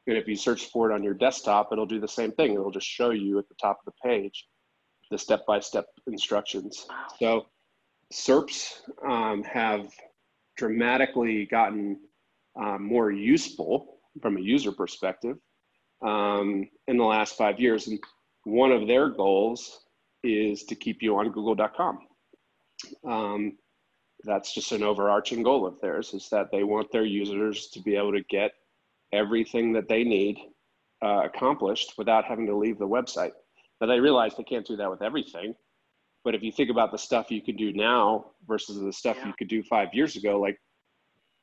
and 0.08 0.18
if 0.18 0.28
you 0.28 0.36
search 0.36 0.66
for 0.68 0.90
it 0.90 0.94
on 0.94 1.04
your 1.04 1.14
desktop, 1.14 1.70
it'll 1.72 1.86
do 1.86 2.00
the 2.00 2.08
same 2.08 2.32
thing. 2.32 2.54
It'll 2.54 2.72
just 2.72 2.88
show 2.88 3.12
you 3.12 3.38
at 3.40 3.48
the 3.50 3.56
top 3.56 3.80
of 3.86 3.94
the 3.94 4.10
page 4.10 4.48
the 5.10 5.18
step 5.18 5.46
by 5.46 5.60
step 5.60 5.86
instructions. 6.08 6.86
So 7.20 7.46
SERPs 8.14 8.82
um, 9.08 9.44
have 9.44 9.90
dramatically 10.58 11.46
gotten 11.46 12.00
um, 12.60 12.88
more 12.88 13.12
useful 13.12 14.00
from 14.22 14.38
a 14.38 14.42
user 14.42 14.72
perspective 14.72 15.38
um, 16.06 16.68
in 16.88 16.98
the 16.98 17.04
last 17.04 17.38
five 17.38 17.60
years. 17.60 17.88
And 17.88 18.00
one 18.44 18.72
of 18.72 18.88
their 18.88 19.10
goals 19.10 19.86
is 20.24 20.64
to 20.66 20.76
keep 20.76 21.02
you 21.02 21.18
on 21.18 21.32
google.com. 21.32 22.00
Um, 23.08 23.58
that's 24.24 24.54
just 24.54 24.72
an 24.72 24.84
overarching 24.84 25.44
goal 25.44 25.66
of 25.66 25.80
theirs 25.80 26.14
is 26.14 26.28
that 26.30 26.52
they 26.52 26.64
want 26.64 26.92
their 26.92 27.06
users 27.06 27.68
to 27.68 27.80
be 27.82 27.96
able 27.96 28.12
to 28.14 28.24
get 28.30 28.52
everything 29.14 29.74
that 29.74 29.88
they 29.88 30.04
need 30.04 30.38
uh, 31.04 31.22
accomplished 31.26 31.94
without 31.98 32.26
having 32.26 32.46
to 32.48 32.56
leave 32.56 32.80
the 32.80 32.88
website. 32.88 33.32
Now 33.80 33.88
they 33.88 34.00
realize 34.00 34.36
they 34.36 34.44
can't 34.44 34.66
do 34.66 34.76
that 34.78 34.90
with 34.90 35.02
everything, 35.02 35.54
but 36.24 36.36
if 36.36 36.42
you 36.44 36.52
think 36.52 36.70
about 36.70 36.92
the 36.92 36.98
stuff 36.98 37.32
you 37.32 37.42
can 37.42 37.56
do 37.56 37.74
now 37.74 38.32
versus 38.48 38.80
the 38.80 38.92
stuff 38.92 39.18
yeah. 39.20 39.28
you 39.28 39.34
could 39.38 39.48
do 39.48 39.64
five 39.64 39.90
years 39.94 40.16
ago, 40.16 40.40
like 40.40 40.58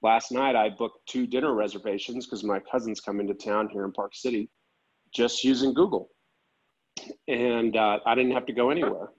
last 0.02 0.32
night 0.32 0.56
I 0.56 0.70
booked 0.70 0.98
two 1.08 1.26
dinner 1.26 1.54
reservations 1.54 2.26
because 2.26 2.42
my 2.44 2.60
cousin's 2.70 3.00
come 3.00 3.20
into 3.20 3.34
town 3.34 3.68
here 3.68 3.84
in 3.84 3.92
Park 3.92 4.14
City, 4.14 4.50
just 5.14 5.44
using 5.44 5.72
Google, 5.72 6.10
and 7.28 7.76
uh, 7.76 8.00
I 8.04 8.14
didn't 8.14 8.32
have 8.32 8.46
to 8.46 8.52
go 8.52 8.70
anywhere 8.70 9.10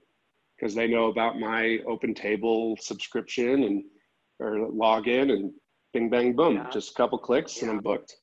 because 0.58 0.74
they 0.74 0.86
know 0.86 1.06
about 1.06 1.38
my 1.38 1.78
Open 1.86 2.14
Table 2.14 2.76
subscription 2.80 3.64
and 3.64 3.84
or 4.38 4.68
login 4.70 5.32
and 5.32 5.52
bing 5.92 6.10
bang 6.10 6.36
boom, 6.36 6.56
yeah. 6.56 6.70
just 6.70 6.90
a 6.90 6.94
couple 6.94 7.18
clicks 7.18 7.56
yeah. 7.56 7.68
and 7.68 7.78
I'm 7.78 7.82
booked. 7.82 8.14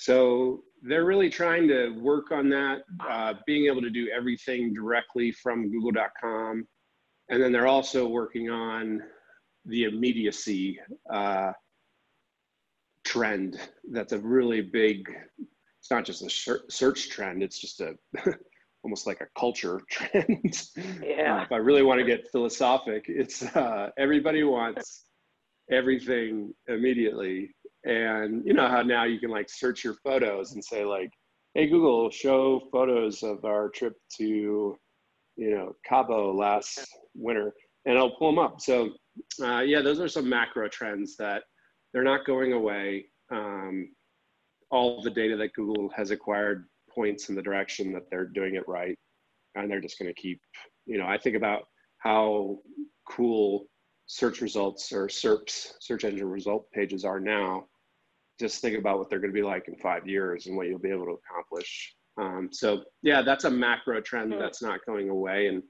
So 0.00 0.62
they're 0.80 1.04
really 1.04 1.28
trying 1.28 1.68
to 1.68 1.90
work 1.90 2.32
on 2.32 2.48
that, 2.48 2.84
uh, 3.06 3.34
being 3.46 3.66
able 3.66 3.82
to 3.82 3.90
do 3.90 4.08
everything 4.08 4.72
directly 4.72 5.30
from 5.30 5.70
google.com. 5.70 6.66
And 7.28 7.42
then 7.42 7.52
they're 7.52 7.66
also 7.66 8.08
working 8.08 8.48
on 8.48 9.02
the 9.66 9.84
immediacy 9.84 10.80
uh, 11.12 11.52
trend. 13.04 13.60
That's 13.92 14.14
a 14.14 14.18
really 14.18 14.62
big, 14.62 15.06
it's 15.80 15.90
not 15.90 16.06
just 16.06 16.22
a 16.22 16.62
search 16.70 17.10
trend, 17.10 17.42
it's 17.42 17.60
just 17.60 17.82
a 17.82 17.94
almost 18.82 19.06
like 19.06 19.20
a 19.20 19.28
culture 19.38 19.82
trend. 19.90 20.66
Yeah. 21.04 21.40
Uh, 21.40 21.42
if 21.42 21.52
I 21.52 21.56
really 21.56 21.82
want 21.82 22.00
to 22.00 22.06
get 22.06 22.30
philosophic, 22.32 23.04
it's 23.06 23.42
uh, 23.54 23.90
everybody 23.98 24.44
wants 24.44 25.04
everything 25.70 26.54
immediately 26.68 27.54
and 27.84 28.44
you 28.44 28.52
know 28.52 28.68
how 28.68 28.82
now 28.82 29.04
you 29.04 29.18
can 29.18 29.30
like 29.30 29.48
search 29.48 29.84
your 29.84 29.94
photos 30.04 30.52
and 30.52 30.62
say 30.62 30.84
like 30.84 31.10
hey 31.54 31.66
google 31.66 32.10
show 32.10 32.60
photos 32.70 33.22
of 33.22 33.44
our 33.44 33.68
trip 33.70 33.94
to 34.16 34.76
you 35.36 35.50
know 35.50 35.72
cabo 35.84 36.32
last 36.34 36.86
winter 37.14 37.52
and 37.86 37.96
i'll 37.96 38.16
pull 38.16 38.30
them 38.30 38.38
up. 38.38 38.60
So 38.60 38.90
uh, 39.42 39.60
yeah 39.60 39.80
those 39.80 40.00
are 40.00 40.08
some 40.08 40.28
macro 40.28 40.68
trends 40.68 41.16
that 41.16 41.42
they're 41.92 42.04
not 42.04 42.26
going 42.26 42.52
away. 42.52 43.06
Um, 43.32 43.90
all 44.70 45.02
the 45.02 45.10
data 45.10 45.36
that 45.36 45.54
google 45.54 45.90
has 45.96 46.10
acquired 46.10 46.66
points 46.92 47.28
in 47.28 47.34
the 47.34 47.42
direction 47.42 47.92
that 47.92 48.10
they're 48.10 48.26
doing 48.26 48.56
it 48.56 48.66
right 48.68 48.98
and 49.54 49.70
they're 49.70 49.80
just 49.80 49.98
going 49.98 50.12
to 50.12 50.20
keep 50.20 50.40
you 50.86 50.98
know 50.98 51.06
i 51.06 51.16
think 51.16 51.36
about 51.36 51.62
how 51.98 52.58
cool 53.08 53.66
search 54.10 54.40
results 54.40 54.92
or 54.92 55.06
SERPs, 55.06 55.74
search 55.78 56.04
engine 56.04 56.28
result 56.28 56.68
pages 56.72 57.04
are 57.04 57.20
now, 57.20 57.64
just 58.40 58.60
think 58.60 58.76
about 58.76 58.98
what 58.98 59.10
they're 59.10 59.20
going 59.20 59.32
to 59.32 59.38
be 59.38 59.42
like 59.42 59.68
in 59.68 59.76
five 59.76 60.08
years 60.08 60.46
and 60.46 60.56
what 60.56 60.66
you'll 60.66 60.78
be 60.78 60.90
able 60.90 61.04
to 61.04 61.18
accomplish. 61.22 61.94
Um, 62.18 62.48
so 62.50 62.84
yeah, 63.02 63.22
that's 63.22 63.44
a 63.44 63.50
macro 63.50 64.00
trend 64.00 64.32
hmm. 64.32 64.40
that's 64.40 64.62
not 64.62 64.84
going 64.86 65.10
away, 65.10 65.46
and 65.46 65.62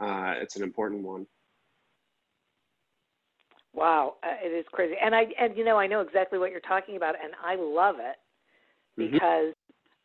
uh, 0.00 0.34
it's 0.40 0.56
an 0.56 0.62
important 0.62 1.02
one. 1.02 1.26
Wow, 3.72 4.16
uh, 4.24 4.34
it 4.44 4.48
is 4.48 4.66
crazy, 4.72 4.94
and 5.02 5.14
I 5.14 5.26
and 5.38 5.56
you 5.56 5.64
know 5.64 5.78
I 5.78 5.86
know 5.86 6.00
exactly 6.00 6.38
what 6.38 6.50
you're 6.50 6.60
talking 6.60 6.96
about, 6.96 7.14
and 7.22 7.32
I 7.42 7.54
love 7.56 7.96
it 7.98 8.16
mm-hmm. 9.00 9.12
because 9.12 9.54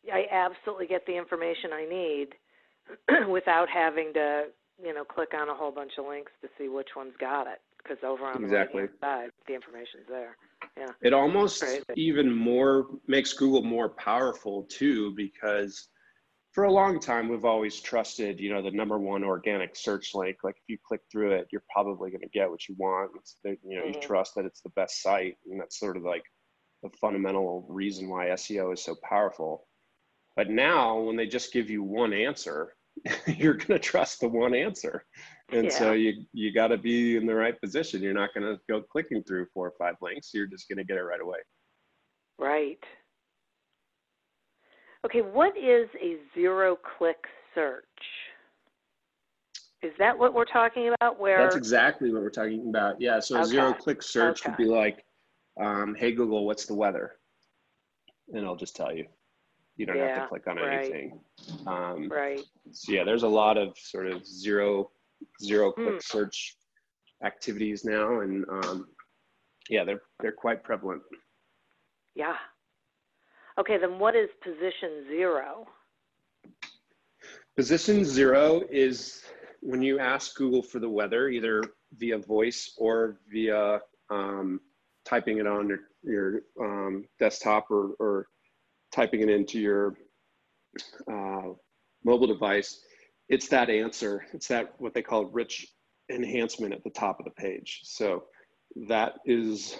mm-hmm. 0.08 0.14
I 0.14 0.24
absolutely 0.32 0.86
get 0.86 1.04
the 1.06 1.16
information 1.16 1.70
I 1.72 1.84
need 1.84 3.28
without 3.30 3.68
having 3.68 4.12
to 4.14 4.44
you 4.82 4.94
know 4.94 5.04
click 5.04 5.34
on 5.34 5.48
a 5.48 5.54
whole 5.54 5.72
bunch 5.72 5.92
of 5.98 6.06
links 6.06 6.32
to 6.42 6.48
see 6.56 6.68
which 6.68 6.90
one's 6.96 7.16
got 7.18 7.48
it 7.48 7.60
because 7.86 8.02
over 8.04 8.24
on 8.24 8.42
exactly. 8.42 8.82
the 8.82 8.88
right 8.88 9.00
side, 9.00 9.30
the 9.46 9.54
information's 9.54 10.06
there. 10.08 10.36
Yeah. 10.76 10.86
It 11.02 11.12
almost 11.12 11.64
even 11.96 12.34
more 12.34 12.86
makes 13.06 13.32
Google 13.32 13.62
more 13.62 13.90
powerful 13.90 14.66
too, 14.70 15.14
because 15.14 15.88
for 16.56 16.64
a 16.64 16.72
long 16.72 16.98
time 16.98 17.28
we've 17.28 17.44
always 17.44 17.80
trusted 17.80 18.40
you 18.40 18.50
know 18.50 18.62
the 18.62 18.70
number 18.70 18.98
one 18.98 19.22
organic 19.22 19.76
search 19.76 20.14
link 20.14 20.38
like 20.42 20.56
if 20.56 20.62
you 20.68 20.78
click 20.88 21.02
through 21.12 21.32
it 21.32 21.46
you're 21.52 21.62
probably 21.70 22.10
going 22.10 22.22
to 22.22 22.28
get 22.28 22.50
what 22.50 22.66
you 22.66 22.74
want 22.78 23.10
it's 23.14 23.36
the, 23.44 23.50
you 23.62 23.76
know 23.76 23.84
mm-hmm. 23.84 23.92
you 23.92 24.00
trust 24.00 24.34
that 24.34 24.46
it's 24.46 24.62
the 24.62 24.70
best 24.70 25.02
site 25.02 25.36
and 25.50 25.60
that's 25.60 25.78
sort 25.78 25.98
of 25.98 26.02
like 26.02 26.24
the 26.82 26.88
fundamental 26.98 27.66
reason 27.68 28.08
why 28.08 28.28
seo 28.28 28.72
is 28.72 28.82
so 28.82 28.96
powerful 29.06 29.66
but 30.34 30.48
now 30.48 30.98
when 30.98 31.14
they 31.14 31.26
just 31.26 31.52
give 31.52 31.68
you 31.68 31.82
one 31.82 32.14
answer 32.14 32.72
you're 33.26 33.52
going 33.52 33.78
to 33.78 33.78
trust 33.78 34.20
the 34.20 34.28
one 34.28 34.54
answer 34.54 35.04
and 35.50 35.64
yeah. 35.64 35.70
so 35.70 35.92
you 35.92 36.24
you 36.32 36.52
got 36.52 36.68
to 36.68 36.76
be 36.76 37.16
in 37.16 37.26
the 37.26 37.34
right 37.34 37.60
position 37.60 38.02
you're 38.02 38.12
not 38.12 38.34
going 38.34 38.44
to 38.44 38.60
go 38.68 38.80
clicking 38.82 39.22
through 39.22 39.46
four 39.54 39.66
or 39.66 39.74
five 39.78 39.94
links 40.00 40.30
you're 40.34 40.46
just 40.46 40.68
going 40.68 40.78
to 40.78 40.84
get 40.84 40.96
it 40.96 41.02
right 41.02 41.20
away 41.20 41.38
right 42.38 42.84
Okay, 45.06 45.20
what 45.20 45.56
is 45.56 45.88
a 46.02 46.16
zero 46.34 46.76
click 46.98 47.26
search? 47.54 47.84
Is 49.80 49.92
that 50.00 50.18
what 50.18 50.34
we're 50.34 50.44
talking 50.44 50.92
about? 50.92 51.20
Where 51.20 51.38
that's 51.38 51.54
exactly 51.54 52.12
what 52.12 52.22
we're 52.22 52.30
talking 52.30 52.68
about. 52.68 53.00
Yeah. 53.00 53.20
So 53.20 53.36
a 53.36 53.40
okay. 53.42 53.50
zero 53.50 53.72
click 53.72 54.02
search 54.02 54.40
okay. 54.40 54.50
would 54.50 54.56
be 54.56 54.64
like, 54.64 55.04
um, 55.60 55.94
"Hey 55.94 56.10
Google, 56.10 56.44
what's 56.44 56.66
the 56.66 56.74
weather?" 56.74 57.12
And 58.28 58.38
it'll 58.38 58.56
just 58.56 58.74
tell 58.74 58.92
you. 58.92 59.06
You 59.76 59.86
don't 59.86 59.96
yeah, 59.96 60.14
have 60.14 60.22
to 60.22 60.28
click 60.28 60.48
on 60.48 60.56
right. 60.56 60.78
anything. 60.78 61.20
Um, 61.66 62.08
right. 62.08 62.40
So 62.72 62.90
yeah, 62.90 63.04
there's 63.04 63.22
a 63.22 63.28
lot 63.28 63.58
of 63.58 63.78
sort 63.78 64.08
of 64.08 64.26
zero 64.26 64.90
zero 65.42 65.72
click 65.72 65.94
mm. 65.94 66.02
search 66.02 66.56
activities 67.24 67.84
now, 67.84 68.20
and 68.20 68.44
um, 68.50 68.86
yeah, 69.68 69.84
they're 69.84 70.02
they're 70.20 70.32
quite 70.32 70.62
prevalent. 70.62 71.02
Yeah, 72.14 72.36
Okay, 73.58 73.78
then 73.78 73.98
what 73.98 74.14
is 74.14 74.28
position 74.42 75.06
zero? 75.08 75.66
Position 77.56 78.04
zero 78.04 78.62
is 78.70 79.22
when 79.60 79.80
you 79.80 79.98
ask 79.98 80.36
Google 80.36 80.62
for 80.62 80.78
the 80.78 80.88
weather, 80.88 81.28
either 81.28 81.62
via 81.96 82.18
voice 82.18 82.74
or 82.76 83.18
via 83.32 83.80
um, 84.10 84.60
typing 85.06 85.38
it 85.38 85.46
on 85.46 85.68
your, 85.68 85.78
your 86.02 86.40
um, 86.60 87.06
desktop 87.18 87.70
or, 87.70 87.94
or, 87.98 88.26
typing 88.92 89.20
it 89.20 89.28
into 89.28 89.58
your 89.58 89.94
uh, 91.10 91.48
mobile 92.04 92.26
device, 92.26 92.80
it's 93.28 93.48
that 93.48 93.70
answer. 93.70 94.24
It's 94.32 94.48
that 94.48 94.74
what 94.78 94.94
they 94.94 95.02
call 95.02 95.26
rich 95.26 95.66
enhancement 96.10 96.72
at 96.72 96.84
the 96.84 96.90
top 96.90 97.18
of 97.18 97.24
the 97.24 97.32
page. 97.32 97.80
So 97.84 98.24
that 98.88 99.14
is 99.24 99.78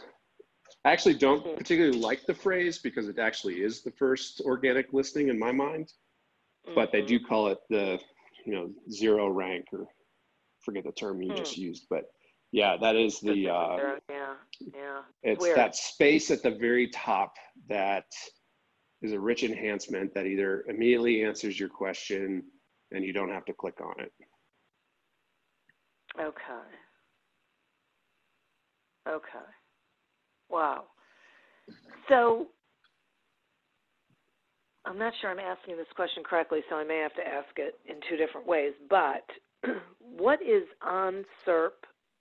I 0.86 0.92
actually 0.92 1.14
don't 1.14 1.56
particularly 1.56 1.98
like 1.98 2.26
the 2.26 2.34
phrase 2.34 2.78
because 2.78 3.08
it 3.08 3.18
actually 3.18 3.54
is 3.54 3.82
the 3.82 3.90
first 3.90 4.40
organic 4.44 4.92
listing 4.92 5.28
in 5.28 5.38
my 5.38 5.50
mind, 5.50 5.92
but 6.76 6.92
they 6.92 7.02
do 7.02 7.18
mm-hmm. 7.18 7.26
call 7.26 7.48
it 7.48 7.58
the, 7.68 7.98
you 8.44 8.54
know, 8.54 8.70
zero 8.90 9.28
rank 9.28 9.66
or 9.72 9.88
forget 10.60 10.84
the 10.84 10.92
term 10.92 11.20
you 11.20 11.34
just 11.34 11.56
hmm. 11.56 11.62
used, 11.62 11.86
but 11.90 12.04
yeah, 12.52 12.76
that 12.80 12.94
is 12.94 13.18
the, 13.20 13.48
uh, 13.48 13.96
yeah, 14.08 14.34
yeah. 14.60 15.00
It's 15.24 15.42
Weird. 15.42 15.56
that 15.56 15.74
space 15.74 16.30
at 16.30 16.44
the 16.44 16.52
very 16.52 16.88
top 16.90 17.34
that 17.68 18.06
is 19.02 19.12
a 19.12 19.18
rich 19.18 19.42
enhancement 19.42 20.14
that 20.14 20.26
either 20.26 20.64
immediately 20.68 21.24
answers 21.24 21.58
your 21.58 21.68
question 21.68 22.44
and 22.92 23.04
you 23.04 23.12
don't 23.12 23.30
have 23.30 23.44
to 23.46 23.52
click 23.52 23.80
on 23.80 23.94
it. 23.98 24.12
Okay. 26.18 26.66
Okay. 29.08 29.46
Wow. 30.48 30.84
So 32.08 32.46
I'm 34.84 34.98
not 34.98 35.12
sure 35.20 35.30
I'm 35.30 35.38
asking 35.38 35.76
this 35.76 35.86
question 35.94 36.22
correctly, 36.22 36.60
so 36.70 36.76
I 36.76 36.84
may 36.84 36.98
have 36.98 37.14
to 37.14 37.26
ask 37.26 37.48
it 37.56 37.78
in 37.86 37.96
two 38.08 38.16
different 38.16 38.46
ways. 38.46 38.72
But 38.88 39.24
what 39.98 40.40
is 40.42 40.62
on 40.82 41.24
SERP 41.46 41.72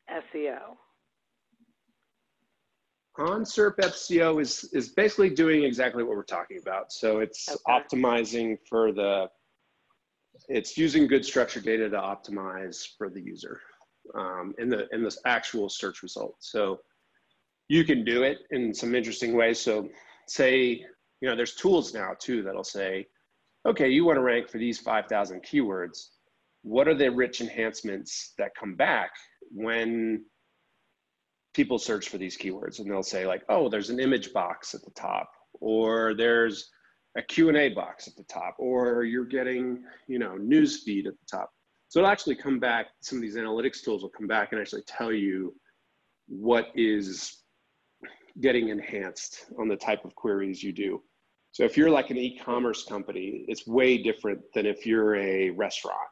SEO? 0.09 0.59
On 3.17 3.43
SERP 3.43 3.77
SEO 3.77 4.41
is 4.41 4.65
is 4.73 4.89
basically 4.89 5.29
doing 5.29 5.63
exactly 5.63 6.03
what 6.03 6.17
we're 6.17 6.23
talking 6.23 6.59
about. 6.61 6.91
So 6.91 7.19
it's 7.19 7.47
okay. 7.49 7.59
optimizing 7.69 8.57
for 8.67 8.91
the 8.91 9.29
it's 10.49 10.77
using 10.77 11.07
good 11.07 11.25
structured 11.25 11.63
data 11.63 11.89
to 11.89 11.97
optimize 11.97 12.87
for 12.97 13.09
the 13.09 13.21
user 13.21 13.61
um, 14.13 14.53
in 14.57 14.69
the 14.69 14.87
in 14.93 15.03
this 15.03 15.19
actual 15.25 15.69
search 15.69 16.03
result. 16.03 16.35
So 16.39 16.79
you 17.67 17.83
can 17.83 18.03
do 18.03 18.23
it 18.23 18.39
in 18.51 18.73
some 18.73 18.93
interesting 18.93 19.35
ways. 19.35 19.59
So 19.59 19.89
say, 20.27 20.85
you 21.21 21.29
know, 21.29 21.35
there's 21.35 21.55
tools 21.55 21.93
now 21.93 22.11
too 22.19 22.43
that'll 22.43 22.63
say, 22.63 23.07
okay, 23.65 23.89
you 23.89 24.05
want 24.05 24.17
to 24.17 24.21
rank 24.21 24.49
for 24.49 24.59
these 24.59 24.79
5,000 24.79 25.41
keywords. 25.43 26.09
What 26.61 26.87
are 26.87 26.93
the 26.93 27.09
rich 27.09 27.41
enhancements 27.41 28.33
that 28.37 28.55
come 28.55 28.75
back 28.75 29.11
when 29.51 30.25
people 31.53 31.79
search 31.79 32.09
for 32.09 32.17
these 32.17 32.37
keywords? 32.37 32.79
And 32.79 32.89
they'll 32.89 33.03
say 33.03 33.25
like, 33.25 33.43
oh, 33.49 33.69
there's 33.69 33.89
an 33.89 33.99
image 33.99 34.33
box 34.33 34.75
at 34.75 34.83
the 34.83 34.91
top, 34.91 35.31
or 35.59 36.13
there's 36.13 36.69
a 37.17 37.21
Q&A 37.21 37.69
box 37.69 38.07
at 38.07 38.15
the 38.15 38.23
top, 38.23 38.55
or 38.57 39.03
you're 39.03 39.25
getting, 39.25 39.83
you 40.07 40.19
know, 40.19 40.35
news 40.35 40.83
feed 40.83 41.07
at 41.07 41.13
the 41.13 41.37
top. 41.37 41.49
So 41.87 41.99
it'll 41.99 42.11
actually 42.11 42.35
come 42.35 42.59
back, 42.59 42.87
some 43.01 43.17
of 43.17 43.21
these 43.21 43.35
analytics 43.35 43.83
tools 43.83 44.01
will 44.01 44.09
come 44.09 44.27
back 44.27 44.51
and 44.51 44.59
actually 44.59 44.83
tell 44.87 45.13
you 45.13 45.55
what 46.27 46.67
is 46.75 47.43
getting 48.41 48.69
enhanced 48.69 49.45
on 49.57 49.67
the 49.67 49.77
type 49.77 50.03
of 50.03 50.13
queries 50.15 50.61
you 50.61 50.73
do. 50.73 51.01
So 51.51 51.63
if 51.63 51.77
you're 51.77 51.89
like 51.89 52.09
an 52.09 52.17
e-commerce 52.17 52.83
company, 52.83 53.45
it's 53.47 53.65
way 53.65 53.97
different 53.97 54.41
than 54.53 54.65
if 54.65 54.85
you're 54.85 55.15
a 55.15 55.51
restaurant 55.51 56.09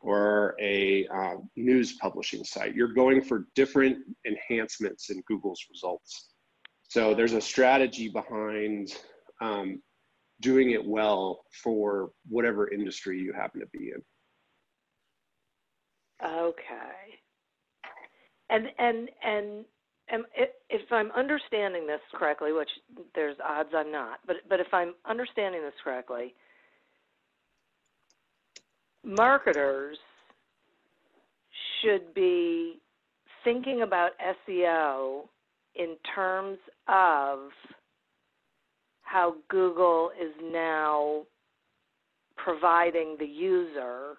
or 0.00 0.54
a 0.60 1.08
uh, 1.08 1.34
news 1.56 1.94
publishing 1.94 2.44
site. 2.44 2.76
You're 2.76 2.92
going 2.92 3.20
for 3.20 3.48
different 3.56 3.98
enhancements 4.24 5.10
in 5.10 5.20
Google's 5.26 5.60
results. 5.68 6.28
So 6.88 7.14
there's 7.14 7.32
a 7.32 7.40
strategy 7.40 8.08
behind 8.08 8.94
um, 9.40 9.82
doing 10.40 10.70
it 10.70 10.84
well 10.84 11.44
for 11.62 12.10
whatever 12.28 12.72
industry 12.72 13.18
you 13.18 13.32
happen 13.32 13.60
to 13.60 13.66
be 13.66 13.92
in. 13.94 14.02
Okay. 16.24 17.20
And 18.48 18.68
and 18.78 19.08
and 19.24 19.64
am, 20.10 20.24
if 20.70 20.92
I'm 20.92 21.10
understanding 21.12 21.86
this 21.86 22.00
correctly, 22.14 22.52
which 22.52 22.70
there's 23.14 23.36
odds 23.44 23.70
I'm 23.74 23.90
not, 23.90 24.20
but 24.26 24.36
but 24.48 24.60
if 24.60 24.72
I'm 24.72 24.94
understanding 25.04 25.62
this 25.62 25.74
correctly, 25.82 26.34
marketers 29.04 29.98
should 31.82 32.14
be 32.14 32.80
thinking 33.44 33.82
about 33.82 34.12
SEO 34.48 35.28
in 35.74 35.96
terms 36.14 36.58
of 36.88 37.50
how 39.06 39.36
Google 39.48 40.10
is 40.20 40.32
now 40.52 41.22
providing 42.36 43.16
the 43.18 43.26
user 43.26 44.16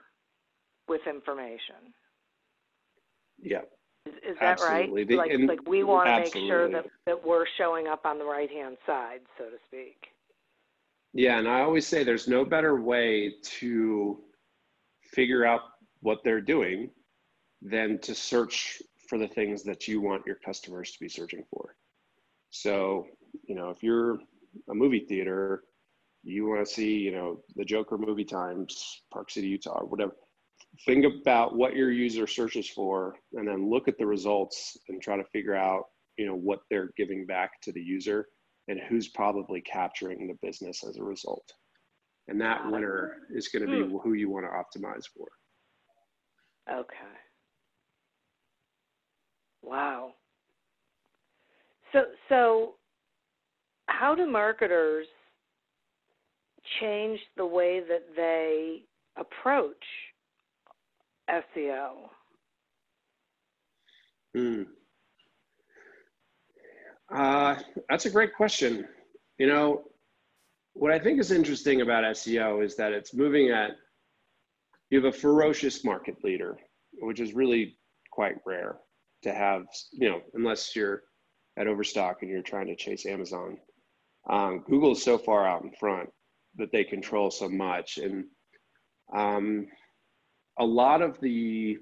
with 0.88 1.02
information. 1.06 1.94
Yeah. 3.38 3.62
Is, 4.06 4.14
is 4.14 4.38
that 4.40 4.62
Absolutely. 4.62 5.04
right? 5.18 5.30
like, 5.30 5.50
like 5.50 5.68
we 5.70 5.84
want 5.84 6.08
to 6.08 6.20
make 6.20 6.34
sure 6.34 6.72
that, 6.72 6.86
that 7.06 7.28
we're 7.28 7.46
showing 7.58 7.88
up 7.88 8.06
on 8.06 8.18
the 8.18 8.24
right 8.24 8.50
hand 8.50 8.78
side, 8.86 9.20
so 9.38 9.46
to 9.46 9.58
speak. 9.68 10.08
Yeah, 11.14 11.38
and 11.38 11.50
I 11.50 11.62
always 11.62 11.86
say 11.86 12.06
there's 12.06 12.30
no 12.30 12.46
better 12.46 12.80
way 12.80 13.34
to 13.60 14.20
figure 15.02 15.46
out 15.46 15.62
what 16.00 16.20
they're 16.24 16.42
doing 16.42 16.90
than 17.62 18.00
to 18.00 18.16
search 18.16 18.82
for 19.10 19.18
the 19.18 19.28
things 19.28 19.64
that 19.64 19.88
you 19.88 20.00
want 20.00 20.26
your 20.26 20.36
customers 20.36 20.94
to 20.94 21.00
be 21.00 21.10
searching 21.10 21.44
for. 21.52 21.76
So, 22.52 23.08
you 23.48 23.56
know, 23.56 23.70
if 23.70 23.84
you're 23.84 24.20
a 24.70 24.74
movie 24.74 25.06
theater, 25.08 25.64
you 26.24 26.48
want 26.48 26.66
to 26.66 26.72
see, 26.72 26.94
you 26.98 27.12
know, 27.12 27.42
the 27.56 27.66
Joker 27.66 27.98
movie 27.98 28.26
times, 28.26 29.02
Park 29.12 29.30
City, 29.30 29.48
Utah, 29.48 29.80
or 29.80 29.86
whatever. 29.86 30.16
Think 30.86 31.06
about 31.06 31.56
what 31.56 31.76
your 31.76 31.92
user 31.92 32.28
searches 32.28 32.70
for 32.70 33.16
and 33.34 33.48
then 33.48 33.70
look 33.70 33.88
at 33.88 33.98
the 33.98 34.06
results 34.06 34.78
and 34.90 35.02
try 35.02 35.16
to 35.16 35.24
figure 35.26 35.56
out 35.56 35.86
you 36.18 36.26
know 36.26 36.36
what 36.36 36.60
they're 36.70 36.92
giving 36.98 37.26
back 37.26 37.62
to 37.62 37.72
the 37.72 37.82
user 37.82 38.28
and 38.68 38.80
who's 38.90 39.08
probably 39.10 39.62
capturing 39.62 40.28
the 40.28 40.38
business 40.46 40.84
as 40.84 40.98
a 40.98 41.04
result. 41.04 41.54
And 42.28 42.42
that 42.42 42.70
winner 42.70 43.20
is 43.34 43.48
going 43.48 43.66
to 43.66 43.72
be 43.72 43.82
hmm. 43.84 43.96
who 43.98 44.14
you 44.14 44.30
want 44.30 44.46
to 44.46 44.80
optimize 44.80 45.06
for. 45.16 45.28
Okay. 46.70 47.16
Wow. 49.64 50.12
So 51.94 52.02
so 52.28 52.74
how 53.88 54.16
do 54.16 54.30
marketers 54.30 55.08
change 56.80 57.20
the 57.36 57.46
way 57.46 57.82
that 57.88 58.04
they 58.16 58.84
approach 59.18 59.84
SEO? 61.30 62.10
Hmm. 64.36 64.64
Uh, 67.14 67.56
that's 67.90 68.06
a 68.06 68.10
great 68.10 68.36
question. 68.36 68.88
You 69.38 69.48
know, 69.48 69.84
what 70.74 70.92
I 70.92 71.00
think 71.00 71.20
is 71.20 71.32
interesting 71.32 71.82
about 71.82 72.04
SEO 72.04 72.64
is 72.64 72.76
that 72.76 72.92
it's 72.92 73.14
moving 73.14 73.50
at, 73.50 73.72
you 74.90 75.02
have 75.02 75.14
a 75.14 75.18
ferocious 75.18 75.84
market 75.84 76.24
leader, 76.24 76.58
which 77.00 77.20
is 77.20 77.34
really 77.34 77.78
quite 78.12 78.36
rare 78.46 78.78
to 79.24 79.34
have, 79.34 79.66
you 79.92 80.10
know, 80.10 80.22
unless 80.34 80.76
you're 80.76 81.04
at 81.58 81.68
Overstock 81.68 82.22
and 82.22 82.30
you're 82.30 82.42
trying 82.42 82.68
to 82.68 82.76
chase 82.76 83.06
Amazon. 83.06 83.58
Um, 84.30 84.64
Google 84.68 84.92
is 84.92 85.04
so 85.04 85.18
far 85.18 85.48
out 85.48 85.64
in 85.64 85.72
front 85.80 86.10
that 86.58 86.72
they 86.72 86.84
control 86.84 87.32
so 87.32 87.48
much. 87.48 87.98
And 87.98 88.26
um, 89.16 89.68
a 90.60 90.66
lot 90.66 91.02
of 91.02 91.20
the, 91.22 91.78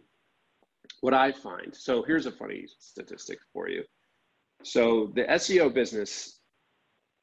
what 1.01 1.13
I 1.13 1.31
find, 1.31 1.75
so 1.75 2.03
here's 2.03 2.25
a 2.25 2.31
funny 2.31 2.65
statistic 2.79 3.39
for 3.51 3.69
you. 3.69 3.83
So 4.63 5.11
the 5.15 5.23
SEO 5.23 5.73
business, 5.73 6.39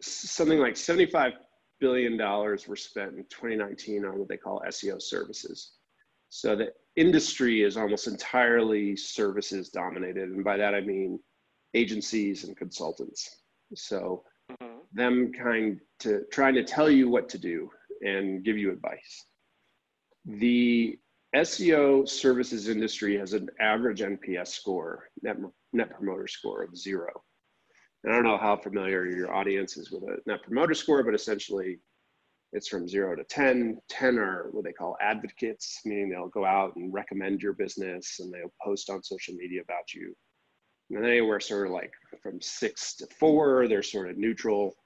something 0.00 0.58
like 0.58 0.76
75 0.76 1.34
billion 1.80 2.16
dollars 2.16 2.68
were 2.68 2.76
spent 2.76 3.16
in 3.16 3.24
2019 3.24 4.04
on 4.04 4.18
what 4.18 4.28
they 4.28 4.36
call 4.36 4.62
SEO 4.68 5.00
services. 5.00 5.72
So 6.28 6.56
the 6.56 6.72
industry 6.96 7.62
is 7.62 7.76
almost 7.76 8.06
entirely 8.06 8.96
services 8.96 9.68
dominated, 9.68 10.30
and 10.30 10.44
by 10.44 10.56
that 10.56 10.74
I 10.74 10.80
mean 10.80 11.18
agencies 11.74 12.44
and 12.44 12.56
consultants. 12.56 13.42
So. 13.74 14.24
Them 14.92 15.32
kind 15.32 15.80
to 16.00 16.22
trying 16.32 16.54
to 16.54 16.64
tell 16.64 16.90
you 16.90 17.08
what 17.08 17.28
to 17.30 17.38
do 17.38 17.70
and 18.02 18.44
give 18.44 18.58
you 18.58 18.72
advice. 18.72 19.26
The 20.24 20.98
SEO 21.34 22.08
services 22.08 22.68
industry 22.68 23.16
has 23.16 23.32
an 23.32 23.48
average 23.60 24.00
NPS 24.00 24.48
score, 24.48 25.08
net, 25.22 25.36
net 25.72 25.90
promoter 25.96 26.26
score 26.26 26.62
of 26.62 26.76
zero. 26.76 27.10
And 28.04 28.12
I 28.12 28.16
don't 28.16 28.24
know 28.24 28.36
how 28.36 28.56
familiar 28.56 29.06
your 29.06 29.34
audience 29.34 29.76
is 29.76 29.90
with 29.90 30.02
a 30.02 30.18
net 30.26 30.42
promoter 30.42 30.74
score, 30.74 31.02
but 31.02 31.14
essentially 31.14 31.78
it's 32.52 32.68
from 32.68 32.86
zero 32.86 33.16
to 33.16 33.24
10. 33.24 33.78
10 33.88 34.18
are 34.18 34.48
what 34.50 34.64
they 34.64 34.72
call 34.72 34.96
advocates, 35.00 35.80
meaning 35.86 36.10
they'll 36.10 36.28
go 36.28 36.44
out 36.44 36.76
and 36.76 36.92
recommend 36.92 37.40
your 37.40 37.54
business 37.54 38.20
and 38.20 38.32
they'll 38.32 38.52
post 38.62 38.90
on 38.90 39.02
social 39.02 39.34
media 39.34 39.62
about 39.62 39.94
you. 39.94 40.14
And 40.90 41.06
anywhere 41.06 41.40
sort 41.40 41.68
of 41.68 41.72
like 41.72 41.92
from 42.22 42.40
six 42.42 42.94
to 42.96 43.06
four, 43.18 43.68
they're 43.68 43.82
sort 43.82 44.10
of 44.10 44.18
neutral. 44.18 44.76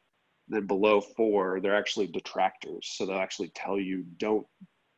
Then 0.49 0.67
below 0.67 1.01
four, 1.01 1.61
they're 1.61 1.77
actually 1.77 2.07
detractors. 2.07 2.95
So 2.95 3.07
they'll 3.07 3.19
actually 3.19 3.51
tell 3.55 3.79
you, 3.79 4.05
don't, 4.19 4.47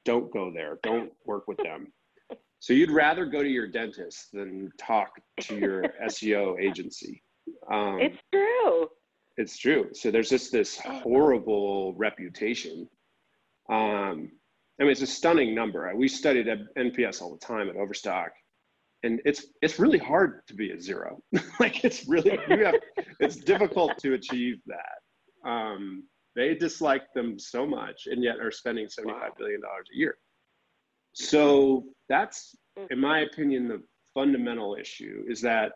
don't 0.05 0.33
go 0.33 0.53
there, 0.53 0.79
don't 0.83 1.11
work 1.27 1.49
with 1.49 1.59
them. 1.59 1.93
So 2.61 2.73
you'd 2.73 2.91
rather 2.91 3.25
go 3.25 3.41
to 3.41 3.49
your 3.49 3.69
dentist 3.69 4.33
than 4.33 4.73
talk 4.79 5.11
to 5.43 5.57
your 5.57 5.85
SEO 6.09 6.61
agency. 6.61 7.23
Um, 7.71 8.01
it's 8.01 8.19
true. 8.33 8.89
It's 9.37 9.57
true. 9.57 9.91
So 9.93 10.11
there's 10.11 10.29
just 10.29 10.51
this 10.51 10.77
horrible 10.77 11.95
reputation. 11.97 12.89
Um, 13.71 14.33
I 14.81 14.85
mean, 14.85 14.91
it's 14.91 15.03
a 15.03 15.07
stunning 15.07 15.55
number. 15.55 15.91
We 15.95 16.09
studied 16.09 16.49
at 16.49 16.59
NPS 16.77 17.23
all 17.23 17.33
the 17.33 17.39
time 17.39 17.69
at 17.69 17.77
Overstock, 17.77 18.31
and 19.03 19.21
it's 19.25 19.47
it's 19.63 19.79
really 19.79 19.99
hard 19.99 20.47
to 20.49 20.55
be 20.55 20.73
a 20.73 20.81
zero. 20.81 21.21
like 21.61 21.85
it's 21.85 22.09
really 22.09 22.39
you 22.49 22.65
have 22.65 22.75
it's 23.21 23.37
difficult 23.37 23.99
to 23.99 24.15
achieve 24.15 24.57
that. 24.67 24.99
Um, 25.45 26.05
they 26.35 26.55
dislike 26.55 27.13
them 27.15 27.39
so 27.39 27.67
much, 27.67 28.07
and 28.07 28.23
yet 28.23 28.39
are 28.41 28.51
spending 28.51 28.89
seventy-five 28.89 29.37
billion 29.37 29.61
dollars 29.61 29.89
a 29.93 29.97
year. 29.97 30.19
So 31.13 31.85
that's, 32.09 32.55
in 32.91 33.01
my 33.01 33.21
opinion, 33.21 33.69
the 33.69 33.83
fundamental 34.15 34.77
issue 34.81 35.25
is 35.29 35.41
that 35.41 35.73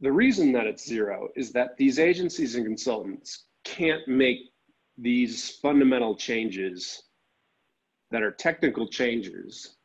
the 0.00 0.12
reason 0.12 0.52
that 0.52 0.66
it's 0.66 0.86
zero 0.86 1.28
is 1.36 1.52
that 1.52 1.76
these 1.78 1.98
agencies 1.98 2.56
and 2.56 2.66
consultants 2.66 3.46
can't 3.64 4.06
make 4.06 4.38
these 4.98 5.56
fundamental 5.62 6.14
changes 6.14 7.02
that 8.10 8.22
are 8.22 8.32
technical 8.32 8.86
changes 8.86 9.76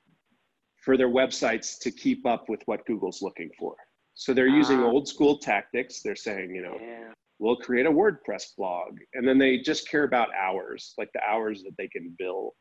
for 0.84 0.98
their 0.98 1.10
websites 1.10 1.80
to 1.80 1.92
keep 1.92 2.26
up 2.26 2.50
with 2.50 2.62
what 2.66 2.86
Google's 2.86 3.22
looking 3.22 3.50
for. 3.58 3.76
So 4.14 4.34
they're 4.34 4.48
using 4.48 4.80
ah. 4.80 4.88
old 4.88 5.08
school 5.08 5.38
tactics. 5.38 6.02
They're 6.02 6.16
saying, 6.16 6.54
you 6.54 6.62
know, 6.62 6.78
yeah. 6.80 7.14
We'll 7.42 7.56
create 7.56 7.88
a 7.88 7.92
WordPress 7.92 8.56
blog. 8.56 9.00
And 9.16 9.28
then 9.28 9.40
they 9.40 9.58
just 9.58 9.90
care 9.90 10.04
about 10.04 10.30
hours, 10.36 10.94
like 10.98 11.10
the 11.14 11.24
hours 11.24 11.64
that 11.64 11.76
they 11.76 11.88
can 11.88 12.16
bill. 12.18 12.54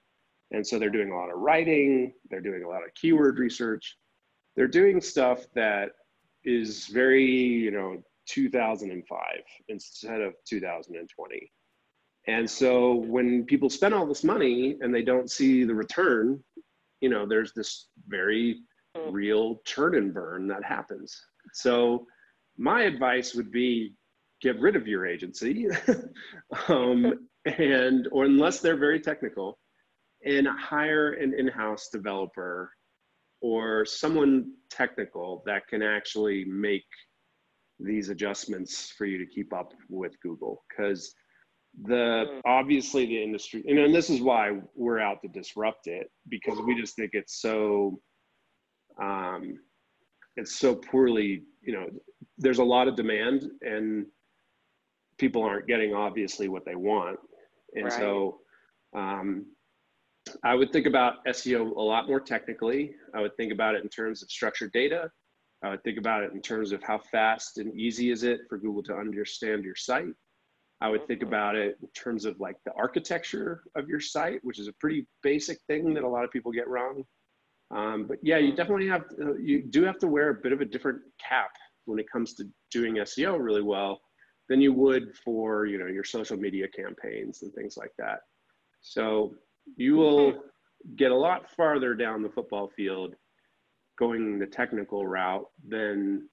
And 0.53 0.67
so 0.67 0.79
they're 0.79 0.89
doing 0.89 1.13
a 1.13 1.17
lot 1.17 1.31
of 1.31 1.39
writing, 1.39 2.15
they're 2.31 2.41
doing 2.41 2.65
a 2.65 2.69
lot 2.69 2.83
of 2.83 2.93
keyword 2.95 3.39
research. 3.39 3.95
They're 4.57 4.67
doing 4.67 5.01
stuff 5.01 5.45
that 5.55 5.91
is 6.45 6.87
very, 6.87 7.25
you 7.25 7.71
know, 7.71 8.03
2005 8.27 9.21
instead 9.69 10.23
of 10.23 10.33
2020. 10.49 11.53
And 12.27 12.51
so 12.51 12.95
when 12.95 13.45
people 13.45 13.69
spend 13.69 13.93
all 13.93 14.07
this 14.07 14.25
money 14.25 14.79
and 14.81 14.95
they 14.95 15.03
don't 15.03 15.31
see 15.31 15.65
the 15.65 15.75
return, 15.75 16.43
you 17.03 17.11
know, 17.11 17.27
there's 17.27 17.53
this 17.53 17.89
very 18.09 18.61
mm. 18.97 19.13
real 19.13 19.61
churn 19.67 19.95
and 19.95 20.15
burn 20.15 20.49
that 20.49 20.65
happens. 20.65 21.21
So 21.53 22.07
my 22.57 22.83
advice 22.83 23.35
would 23.35 23.51
be 23.51 23.95
get 24.41 24.59
rid 24.61 24.77
of 24.77 24.87
your 24.87 25.07
agency 25.07 25.67
um, 26.69 27.29
and 27.45 28.09
or 28.13 28.25
unless 28.25 28.61
they're 28.61 28.77
very 28.77 29.01
technical 29.01 29.59
and 30.25 30.47
hire 30.47 31.13
an 31.13 31.35
in-house 31.39 31.89
developer 31.93 32.71
or 33.41 33.85
someone 33.87 34.53
technical 34.71 35.43
that 35.47 35.67
can 35.67 35.83
actually 35.83 36.45
make 36.45 36.85
these 37.79 38.11
adjustments 38.11 38.93
for 38.97 39.07
you 39.07 39.17
to 39.17 39.27
keep 39.27 39.55
up 39.55 39.73
with 39.89 40.13
Google. 40.21 40.63
Because 40.69 41.15
the 41.83 42.41
obviously 42.45 43.07
the 43.07 43.23
industry 43.23 43.63
and, 43.69 43.79
and 43.79 43.95
this 43.95 44.11
is 44.11 44.21
why 44.21 44.51
we're 44.75 44.99
out 44.99 45.23
to 45.23 45.29
disrupt 45.29 45.87
it 45.87 46.11
because 46.29 46.59
we 46.67 46.79
just 46.79 46.97
think 46.97 47.11
it's 47.13 47.41
so 47.41 48.01
um 49.01 49.57
it's 50.37 50.59
so 50.59 50.75
poorly 50.75 51.45
you 51.63 51.73
know 51.73 51.87
there's 52.39 52.59
a 52.59 52.65
lot 52.65 52.89
of 52.89 52.97
demand 52.97 53.49
and 53.63 54.05
people 55.21 55.43
aren't 55.43 55.67
getting 55.67 55.95
obviously 55.95 56.49
what 56.49 56.65
they 56.65 56.75
want 56.75 57.19
and 57.75 57.85
right. 57.85 57.93
so 57.93 58.39
um 58.97 59.47
I 60.45 60.55
would 60.55 60.73
think 60.73 60.87
about 60.87 61.25
SEO 61.27 61.75
a 61.77 61.81
lot 61.81 62.07
more 62.07 62.21
technically. 62.21 62.95
I 63.15 63.21
would 63.21 63.37
think 63.37 63.53
about 63.53 63.75
it 63.75 63.83
in 63.83 63.89
terms 63.89 64.23
of 64.23 64.31
structured 64.31 64.73
data. 64.73 65.11
I 65.63 65.71
would 65.71 65.83
think 65.83 65.99
about 65.99 66.23
it 66.23 66.33
in 66.33 66.41
terms 66.41 66.73
of 66.73 66.83
how 66.83 66.99
fast 66.99 67.59
and 67.59 67.75
easy 67.79 68.11
is 68.11 68.23
it 68.23 68.41
for 68.49 68.59
Google 68.59 68.83
to 68.85 68.95
understand 68.95 69.65
your 69.65 69.75
site. 69.77 70.15
I 70.81 70.89
would 70.89 71.07
think 71.07 71.23
about 71.23 71.57
it 71.57 71.77
in 71.83 71.89
terms 71.91 72.25
of 72.25 72.41
like 72.41 72.57
the 72.65 72.73
architecture 72.73 73.63
of 73.77 73.89
your 73.89 74.01
site, 74.01 74.41
which 74.43 74.59
is 74.59 74.69
a 74.69 74.73
pretty 74.75 75.07
basic 75.23 75.59
thing 75.67 75.93
that 75.95 76.05
a 76.05 76.09
lot 76.09 76.25
of 76.25 76.31
people 76.31 76.53
get 76.53 76.69
wrong. 76.69 77.05
Um, 77.71 78.07
but 78.09 78.19
yeah, 78.23 78.39
you 78.39 78.55
definitely 78.55 78.89
have 78.89 79.09
to, 79.11 79.37
you 79.39 79.63
do 79.63 79.85
have 79.85 79.99
to 79.99 80.07
wear 80.07 80.31
a 80.31 80.35
bit 80.35 80.53
of 80.53 80.61
a 80.61 80.65
different 80.65 81.01
cap 81.21 81.51
when 81.85 81.99
it 81.99 82.07
comes 82.11 82.35
to 82.35 82.45
doing 82.71 82.95
SEO 82.97 83.39
really 83.39 83.63
well 83.63 84.01
than 84.51 84.61
you 84.61 84.75
would 84.75 85.17
for 85.17 85.65
you 85.65 85.79
know 85.79 85.87
your 85.87 86.05
social 86.05 86.37
media 86.37 86.69
campaigns 86.69 87.41
and 87.41 87.55
things 87.55 87.79
like 87.79 87.93
that. 87.97 88.19
So 88.83 89.33
you 89.77 89.95
will 89.97 90.35
get 90.97 91.13
a 91.13 91.17
lot 91.17 91.49
farther 91.57 91.95
down 91.95 92.23
the 92.23 92.29
football 92.29 92.69
field 92.77 93.15
going 93.99 94.39
the 94.39 94.47
technical 94.47 95.07
route 95.07 95.47
than 95.69 96.29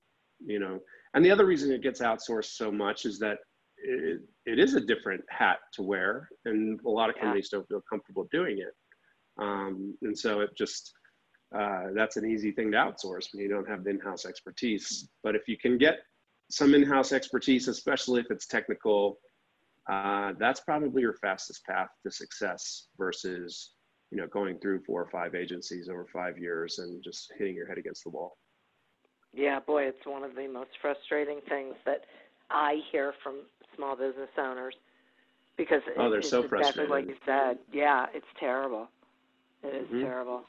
you 0.46 0.60
know 0.60 0.80
and 1.14 1.24
the 1.24 1.32
other 1.32 1.46
reason 1.46 1.72
it 1.72 1.84
gets 1.84 2.02
outsourced 2.02 2.56
so 2.56 2.72
much 2.72 3.06
is 3.06 3.20
that 3.20 3.38
it, 3.78 4.22
it 4.46 4.58
is 4.58 4.74
a 4.74 4.82
different 4.82 5.24
hat 5.30 5.58
to 5.74 5.84
wear 5.84 6.30
and 6.46 6.80
a 6.86 6.90
lot 6.90 7.10
of 7.10 7.16
companies 7.16 7.50
yeah. 7.52 7.58
don't 7.58 7.68
feel 7.68 7.82
comfortable 7.90 8.28
doing 8.32 8.58
it 8.60 8.74
um, 9.40 9.96
and 10.02 10.18
so 10.18 10.40
it 10.40 10.50
just 10.58 10.94
uh, 11.58 11.88
that's 11.94 12.18
an 12.18 12.26
easy 12.26 12.52
thing 12.52 12.72
to 12.72 12.78
outsource 12.78 13.28
when 13.34 13.44
you 13.44 13.50
don't 13.50 13.68
have 13.68 13.84
the 13.84 13.90
in-house 13.90 14.26
expertise 14.26 15.10
but 15.24 15.36
if 15.36 15.48
you 15.48 15.58
can 15.58 15.78
get 15.78 16.00
some 16.50 16.74
in-house 16.74 17.12
expertise 17.12 17.68
especially 17.68 18.22
if 18.22 18.28
it's 18.30 18.46
technical 18.46 19.18
uh, 19.90 20.34
that's 20.38 20.60
probably 20.60 21.02
your 21.02 21.14
fastest 21.14 21.66
path 21.66 21.90
to 22.04 22.12
success 22.12 22.88
versus 22.98 23.72
you 24.12 24.18
know 24.18 24.28
going 24.28 24.60
through 24.60 24.82
four 24.86 25.02
or 25.02 25.10
five 25.10 25.34
agencies 25.36 25.90
over 25.90 26.06
five 26.12 26.38
years 26.38 26.80
and 26.80 27.04
just 27.04 27.32
hitting 27.38 27.56
your 27.56 27.68
head 27.68 27.78
against 27.78 28.04
the 28.04 28.10
wall. 28.10 28.38
Yeah 29.34 29.60
boy 29.60 29.84
it's 29.84 30.06
one 30.06 30.24
of 30.24 30.36
the 30.36 30.48
most 30.48 30.72
frustrating 30.82 31.40
things 31.48 31.76
that 31.86 32.06
i 32.50 32.82
hear 32.92 33.14
from 33.24 33.42
small 33.76 33.96
business 33.96 34.30
owners 34.38 34.76
because 35.58 35.82
oh, 35.98 36.10
they're 36.10 36.20
it's 36.20 36.30
so 36.30 36.44
exactly 36.44 36.60
frustrated. 36.60 36.92
like 36.92 37.08
you 37.08 37.16
said. 37.26 37.58
Yeah 37.72 38.06
it's 38.14 38.28
terrible. 38.40 38.90
It 39.64 39.76
is 39.76 39.88
mm-hmm. 39.88 40.02
terrible. 40.02 40.42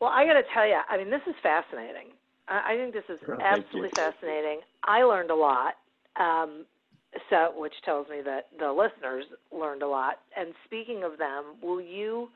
Well 0.00 0.10
i 0.10 0.24
got 0.24 0.34
to 0.34 0.44
tell 0.54 0.66
you 0.66 0.78
i 0.88 0.96
mean 0.96 1.10
this 1.10 1.22
is 1.26 1.34
fascinating 1.42 2.12
i, 2.48 2.76
think 2.76 2.94
this 2.94 3.04
is 3.08 3.20
absolutely 3.40 3.90
fascinating 3.90 4.60
i 4.84 5.02
learned 5.02 5.30
a 5.30 5.34
lot 5.34 5.74
um, 6.18 6.64
so 7.30 7.52
which 7.56 7.74
tells 7.84 8.08
me 8.08 8.20
that 8.24 8.48
the 8.58 8.70
listeners 8.70 9.24
learned 9.52 9.82
a 9.82 9.88
lot. 9.88 10.20
And 10.36 10.52
speaking 10.64 11.04
of 11.04 11.18
them, 11.18 11.44
will 11.62 11.80
you 11.80 12.30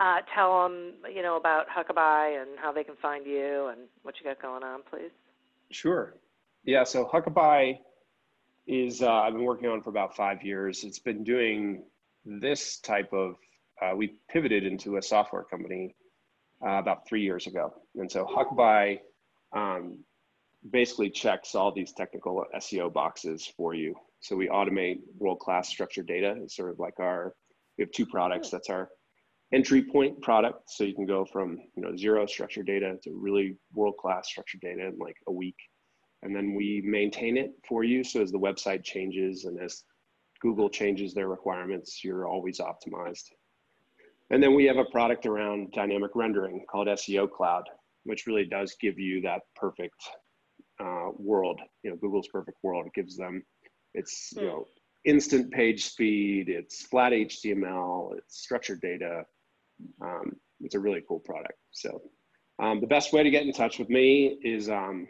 uh, 0.00 0.18
tell 0.34 0.62
them, 0.62 0.94
you 1.14 1.22
know, 1.22 1.36
about 1.36 1.66
Huckabuy 1.68 2.40
and 2.40 2.50
how 2.60 2.72
they 2.72 2.84
can 2.84 2.96
find 2.96 3.26
you 3.26 3.68
and 3.68 3.80
what 4.02 4.16
you 4.18 4.24
got 4.24 4.40
going 4.40 4.62
on, 4.62 4.80
please? 4.90 5.10
Sure. 5.70 6.14
Yeah. 6.64 6.84
So 6.84 7.04
Huckabuy 7.04 7.78
is 8.66 9.02
uh, 9.02 9.12
I've 9.12 9.32
been 9.32 9.44
working 9.44 9.68
on 9.68 9.82
for 9.82 9.90
about 9.90 10.16
five 10.16 10.42
years. 10.42 10.84
It's 10.84 10.98
been 10.98 11.24
doing 11.24 11.84
this 12.24 12.78
type 12.78 13.12
of. 13.12 13.36
Uh, 13.80 13.94
we 13.94 14.18
pivoted 14.28 14.64
into 14.64 14.96
a 14.96 15.02
software 15.02 15.44
company 15.44 15.94
uh, 16.66 16.70
about 16.70 17.06
three 17.06 17.22
years 17.22 17.46
ago, 17.46 17.72
and 17.94 18.10
so 18.10 18.24
Huckabuy 18.24 18.98
um, 19.54 20.04
basically 20.70 21.10
checks 21.10 21.54
all 21.54 21.72
these 21.72 21.92
technical 21.92 22.44
SEO 22.56 22.92
boxes 22.92 23.50
for 23.56 23.74
you. 23.74 23.94
So 24.20 24.36
we 24.36 24.48
automate 24.48 24.98
world-class 25.18 25.68
structured 25.68 26.06
data. 26.06 26.34
It's 26.42 26.56
sort 26.56 26.70
of 26.70 26.78
like 26.78 26.98
our. 27.00 27.34
We 27.76 27.82
have 27.82 27.92
two 27.92 28.06
products. 28.06 28.50
That's 28.50 28.70
our 28.70 28.88
entry 29.54 29.82
point 29.82 30.20
product. 30.20 30.70
So 30.70 30.84
you 30.84 30.94
can 30.94 31.06
go 31.06 31.24
from 31.24 31.58
you 31.76 31.82
know 31.82 31.96
zero 31.96 32.26
structured 32.26 32.66
data 32.66 32.96
to 33.04 33.10
really 33.14 33.56
world-class 33.72 34.28
structured 34.28 34.60
data 34.60 34.86
in 34.86 34.98
like 34.98 35.16
a 35.28 35.32
week 35.32 35.56
and 36.22 36.34
then 36.34 36.54
we 36.54 36.82
maintain 36.84 37.36
it 37.36 37.52
for 37.66 37.84
you. 37.84 38.02
So 38.02 38.20
as 38.20 38.32
the 38.32 38.38
website 38.38 38.82
changes 38.82 39.44
and 39.44 39.60
as 39.60 39.84
Google 40.40 40.68
changes 40.68 41.14
their 41.14 41.28
requirements, 41.28 42.02
you're 42.02 42.26
always 42.26 42.60
optimized. 42.60 43.24
And 44.30 44.42
then 44.42 44.54
we 44.54 44.64
have 44.64 44.76
a 44.76 44.84
product 44.84 45.26
around 45.26 45.72
dynamic 45.72 46.10
rendering 46.14 46.64
called 46.70 46.88
SEO 46.88 47.30
Cloud, 47.30 47.64
which 48.08 48.26
really 48.26 48.44
does 48.44 48.76
give 48.80 48.98
you 48.98 49.20
that 49.22 49.42
perfect 49.54 50.00
uh, 50.80 51.10
world. 51.16 51.60
You 51.82 51.90
know, 51.90 51.96
Google's 51.96 52.28
perfect 52.28 52.58
world. 52.62 52.86
It 52.86 52.94
gives 52.94 53.16
them, 53.16 53.42
it's 53.94 54.32
you 54.34 54.46
know, 54.46 54.66
instant 55.04 55.50
page 55.52 55.84
speed. 55.84 56.48
It's 56.48 56.86
flat 56.86 57.12
HTML. 57.12 58.16
It's 58.16 58.40
structured 58.40 58.80
data. 58.80 59.24
Um, 60.02 60.32
it's 60.60 60.74
a 60.74 60.80
really 60.80 61.02
cool 61.06 61.20
product. 61.20 61.58
So 61.70 62.02
um, 62.58 62.80
the 62.80 62.86
best 62.86 63.12
way 63.12 63.22
to 63.22 63.30
get 63.30 63.44
in 63.44 63.52
touch 63.52 63.78
with 63.78 63.90
me 63.90 64.38
is 64.42 64.68
um, 64.68 65.06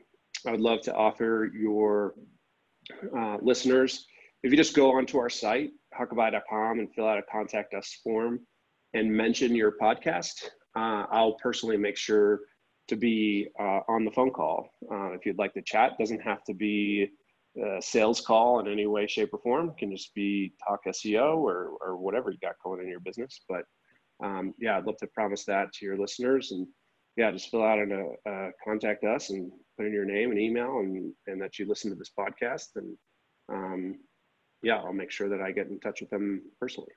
I 0.47 0.51
would 0.51 0.61
love 0.61 0.83
to 0.83 0.95
offer 0.95 1.51
your 1.55 2.15
uh, 3.17 3.39
listeners, 3.43 4.07
if 4.43 4.51
you 4.51 4.57
just 4.57 4.75
go 4.75 4.97
onto 4.97 5.19
our 5.19 5.31
site, 5.31 5.71
huckabuy.com, 5.99 6.79
and 6.79 6.93
fill 6.95 7.07
out 7.07 7.19
a 7.19 7.23
contact 7.23 7.75
us 7.75 7.99
form 8.03 8.41
and 8.95 9.11
mention 9.11 9.55
your 9.55 9.75
podcast, 9.81 10.45
uh, 10.77 11.05
I'll 11.11 11.35
personally 11.35 11.77
make 11.77 11.97
sure 11.97 12.41
to 12.89 12.97
be 12.97 13.49
uh, 13.61 13.81
on 13.89 14.05
the 14.05 14.11
phone 14.11 14.31
call. 14.31 14.71
Uh, 14.91 15.13
if 15.13 15.25
you'd 15.25 15.39
like 15.39 15.55
to 15.55 15.63
chat, 15.63 15.93
doesn't 15.99 16.21
have 16.21 16.43
to 16.45 16.55
be 16.55 17.11
a 17.63 17.81
sales 17.83 18.21
call 18.21 18.61
in 18.61 18.69
any 18.69 18.87
way, 18.87 19.07
shape, 19.07 19.33
or 19.33 19.39
form. 19.39 19.71
It 19.71 19.77
can 19.79 19.95
just 19.95 20.15
be 20.15 20.53
talk 20.67 20.81
SEO 20.87 21.37
or, 21.37 21.73
or 21.81 21.97
whatever 21.97 22.31
you 22.31 22.39
got 22.39 22.55
going 22.63 22.81
in 22.81 22.89
your 22.89 23.01
business. 23.01 23.41
But 23.49 23.65
um, 24.23 24.55
yeah, 24.59 24.77
I'd 24.77 24.87
love 24.87 24.97
to 24.99 25.07
promise 25.09 25.45
that 25.45 25.73
to 25.75 25.85
your 25.85 25.97
listeners. 25.97 26.53
And 26.53 26.67
yeah, 27.17 27.31
just 27.31 27.51
fill 27.51 27.65
out 27.65 27.79
and 27.79 28.17
uh, 28.29 28.49
contact 28.65 29.05
us 29.05 29.31
and 29.31 29.51
put 29.77 29.87
in 29.87 29.93
your 29.93 30.05
name 30.05 30.31
and 30.31 30.41
email 30.41 30.79
and, 30.79 31.13
and 31.27 31.41
that 31.43 31.59
you 31.59 31.67
listen 31.67 31.91
to 31.91 31.97
this 31.97 32.13
podcast. 32.19 32.77
And 32.77 32.97
um, 33.49 33.99
yeah, 34.63 34.77
I'll 34.77 34.93
make 34.93 35.11
sure 35.11 35.29
that 35.29 35.41
I 35.41 35.53
get 35.53 35.69
in 35.69 35.81
touch 35.81 36.01
with 36.01 36.11
them 36.11 36.43
personally. 36.61 36.93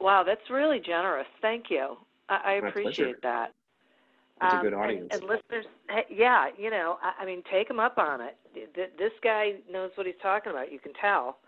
Wow, 0.00 0.22
that's 0.24 0.48
really 0.50 0.80
generous. 0.80 1.26
Thank 1.42 1.70
you. 1.70 1.96
I, 2.28 2.36
I 2.44 2.68
appreciate 2.68 3.20
that. 3.22 3.52
It's 4.42 4.52
Um, 4.54 4.60
a 4.60 4.62
good 4.62 4.72
and- 4.72 4.82
audience. 4.82 5.14
And, 5.14 5.24
listeners, 5.24 5.66
hey, 5.90 6.04
yeah, 6.10 6.48
you 6.56 6.70
know, 6.70 6.98
I, 7.02 7.22
I 7.22 7.26
mean, 7.26 7.42
take 7.50 7.66
them 7.68 7.80
up 7.80 7.98
on 7.98 8.20
it. 8.20 8.36
Th- 8.74 8.90
This 8.98 9.12
guy 9.22 9.56
knows 9.70 9.90
what 9.96 10.06
he's 10.06 10.14
talking 10.22 10.50
about. 10.52 10.70
You 10.72 10.78
can 10.78 10.92
tell. 10.94 11.38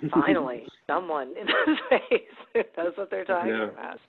Finally, 0.10 0.66
someone 0.88 1.34
in 1.36 1.46
the 1.46 1.76
space 1.86 2.66
knows 2.76 2.92
what 2.96 3.10
they're 3.10 3.24
talking 3.24 3.50
Yeah. 3.50 3.64
about. 3.70 4.00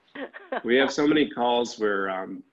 we 0.66 0.76
have 0.76 0.92
so 0.92 1.08
many 1.08 1.30
calls 1.30 1.78
where 1.80 2.10
um, 2.10 2.44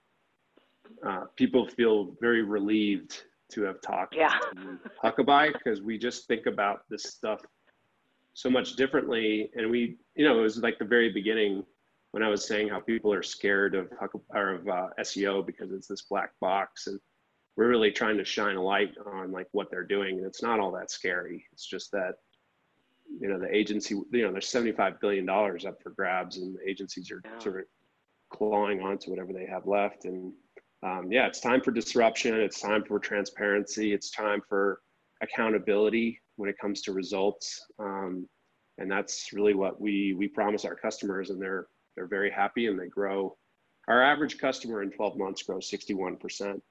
uh, 1.03 1.25
people 1.37 1.67
feel 1.67 2.15
very 2.21 2.43
relieved 2.43 3.23
to 3.51 3.63
have 3.63 3.81
talked 3.81 4.15
Yeah. 4.15 4.29
to 4.55 4.79
Huckabuy 5.03 5.53
because 5.53 5.81
we 5.83 5.99
just 5.99 6.27
think 6.27 6.47
about 6.47 6.89
this 6.89 7.03
stuff 7.05 7.41
so 8.35 8.51
much 8.51 8.75
differently. 8.77 9.51
And 9.55 9.71
we, 9.71 9.97
you 10.17 10.25
know, 10.27 10.39
it 10.39 10.43
was 10.43 10.59
like 10.59 10.79
the 10.79 10.85
very 10.85 11.11
beginning 11.11 11.65
when 12.15 12.23
I 12.23 12.29
was 12.29 12.47
saying 12.47 12.69
how 12.69 12.79
people 12.79 13.13
are 13.13 13.25
scared 13.25 13.75
of 13.75 13.89
or 14.31 14.55
of 14.55 14.69
uh, 14.69 14.87
SEO 15.01 15.45
because 15.45 15.73
it's 15.73 15.89
this 15.89 16.03
black 16.03 16.31
box, 16.41 16.87
and 16.87 17.01
we're 17.57 17.69
really 17.69 17.91
trying 17.91 18.17
to 18.19 18.25
shine 18.25 18.55
a 18.55 18.63
light 18.63 18.95
on 19.05 19.33
like 19.33 19.49
what 19.51 19.69
they're 19.69 19.83
doing, 19.83 20.19
and 20.19 20.25
it's 20.25 20.41
not 20.41 20.61
all 20.61 20.71
that 20.71 20.93
scary. 20.93 21.45
It's 21.53 21.67
just 21.67 21.91
that 21.91 22.13
you 23.21 23.27
know 23.27 23.41
the 23.41 23.53
agency, 23.53 23.97
you 24.13 24.23
know, 24.23 24.31
there's 24.31 24.47
75 24.49 25.01
billion 25.01 25.27
dollars 25.27 25.67
up 25.67 25.83
for 25.83 25.91
grabs, 25.91 26.37
and 26.37 26.55
the 26.55 26.71
agencies 26.71 27.11
are 27.11 27.21
Yeah. 27.25 27.37
sort 27.41 27.59
of 27.63 27.65
clawing 28.31 28.81
onto 28.81 29.11
whatever 29.11 29.33
they 29.33 29.47
have 29.47 29.67
left, 29.67 30.05
and 30.05 30.33
um, 30.85 31.11
yeah, 31.11 31.27
it's 31.27 31.41
time 31.41 31.63
for 31.63 31.73
disruption. 31.73 32.37
It's 32.37 32.61
time 32.61 32.85
for 32.85 33.01
transparency. 33.01 33.93
It's 33.93 34.13
time 34.13 34.41
for 34.49 34.83
accountability 35.21 36.21
when 36.37 36.49
it 36.49 36.59
comes 36.61 36.81
to 36.83 36.93
results. 36.93 37.67
Um, 37.81 38.29
and 38.79 38.89
that's 38.89 39.33
really 39.33 39.55
what 39.55 39.81
we 39.81 40.15
we 40.15 40.29
promise 40.29 40.65
our 40.65 40.77
customers, 40.77 41.31
and 41.31 41.43
they're 41.43 41.67
they're 41.97 42.07
very 42.07 42.31
happy 42.31 42.67
and 42.67 42.79
they 42.79 42.89
grow. 42.89 43.37
Our 43.89 44.03
average 44.03 44.39
customer 44.39 44.83
in 44.83 44.91
12 44.91 45.17
months 45.19 45.43
grows 45.43 45.69
61 45.69 46.17
percent, 46.17 46.63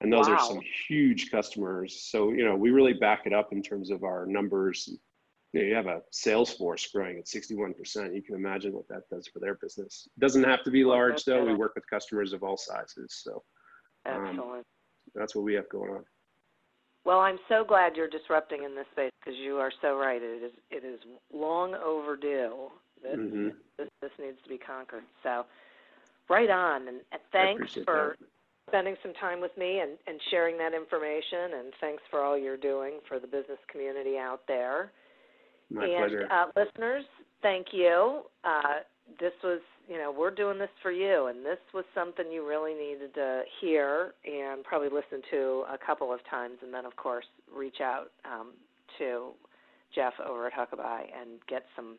and 0.00 0.12
those 0.12 0.28
are 0.28 0.38
some 0.38 0.60
huge 0.88 1.30
customers. 1.30 2.00
So 2.10 2.32
you 2.32 2.44
know 2.44 2.56
we 2.56 2.70
really 2.70 2.94
back 2.94 3.26
it 3.26 3.32
up 3.32 3.52
in 3.52 3.62
terms 3.62 3.90
of 3.90 4.04
our 4.04 4.26
numbers. 4.26 4.88
You, 5.52 5.60
know, 5.60 5.66
you 5.66 5.74
have 5.74 5.86
a 5.86 6.02
sales 6.10 6.52
force 6.52 6.86
growing 6.92 7.18
at 7.18 7.28
61 7.28 7.74
percent. 7.74 8.14
You 8.14 8.22
can 8.22 8.34
imagine 8.34 8.72
what 8.72 8.88
that 8.88 9.08
does 9.10 9.28
for 9.28 9.38
their 9.38 9.54
business. 9.54 10.08
It 10.16 10.20
doesn't 10.20 10.44
have 10.44 10.64
to 10.64 10.70
be 10.70 10.84
large 10.84 11.24
though. 11.24 11.44
We 11.44 11.54
work 11.54 11.76
with 11.76 11.88
customers 11.88 12.32
of 12.32 12.42
all 12.42 12.56
sizes, 12.56 13.20
so 13.22 13.44
um, 14.06 14.26
Excellent. 14.26 14.66
that's 15.14 15.36
what 15.36 15.44
we 15.44 15.54
have 15.54 15.68
going 15.68 15.90
on. 15.92 16.04
Well, 17.06 17.20
I'm 17.20 17.38
so 17.48 17.64
glad 17.64 17.94
you're 17.94 18.08
disrupting 18.08 18.64
in 18.64 18.74
this 18.74 18.86
space 18.90 19.12
because 19.20 19.38
you 19.38 19.58
are 19.58 19.70
so 19.80 19.96
right. 19.96 20.20
It 20.20 20.42
is 20.42 20.52
it 20.72 20.84
is 20.84 20.98
long 21.32 21.76
overdue. 21.76 22.72
This, 23.02 23.16
Mhm. 23.16 23.54
this 23.76 23.88
this 24.00 24.12
needs 24.18 24.42
to 24.42 24.48
be 24.48 24.58
conquered. 24.58 25.04
So, 25.22 25.46
right 26.28 26.50
on. 26.50 26.88
And, 26.88 27.00
and 27.12 27.22
thanks 27.32 27.74
for 27.84 28.16
spending 28.68 28.96
some 29.02 29.14
time 29.14 29.40
with 29.40 29.56
me 29.56 29.80
and, 29.80 29.92
and 30.06 30.20
sharing 30.30 30.58
that 30.58 30.74
information. 30.74 31.54
And 31.54 31.72
thanks 31.80 32.02
for 32.10 32.22
all 32.22 32.36
you're 32.36 32.56
doing 32.56 32.94
for 33.06 33.18
the 33.18 33.26
business 33.26 33.58
community 33.68 34.18
out 34.18 34.40
there. 34.48 34.90
My 35.70 35.86
and 35.86 35.96
pleasure. 35.96 36.28
Uh, 36.30 36.46
listeners, 36.56 37.04
thank 37.42 37.68
you. 37.72 38.22
Uh, 38.44 38.80
this 39.20 39.32
was, 39.44 39.60
you 39.88 39.98
know, 39.98 40.12
we're 40.16 40.32
doing 40.32 40.58
this 40.58 40.70
for 40.82 40.90
you, 40.90 41.26
and 41.26 41.44
this 41.44 41.58
was 41.72 41.84
something 41.94 42.30
you 42.30 42.46
really 42.46 42.74
needed 42.74 43.14
to 43.14 43.42
hear 43.60 44.14
and 44.24 44.64
probably 44.64 44.88
listen 44.88 45.22
to 45.30 45.64
a 45.72 45.78
couple 45.78 46.12
of 46.12 46.18
times, 46.28 46.58
and 46.62 46.74
then, 46.74 46.84
of 46.84 46.96
course, 46.96 47.26
reach 47.54 47.80
out 47.80 48.10
um, 48.24 48.52
to 48.98 49.30
Geoff 49.94 50.14
over 50.24 50.48
at 50.48 50.52
Huckabuy 50.52 51.02
and 51.20 51.38
get 51.48 51.66
some 51.76 51.96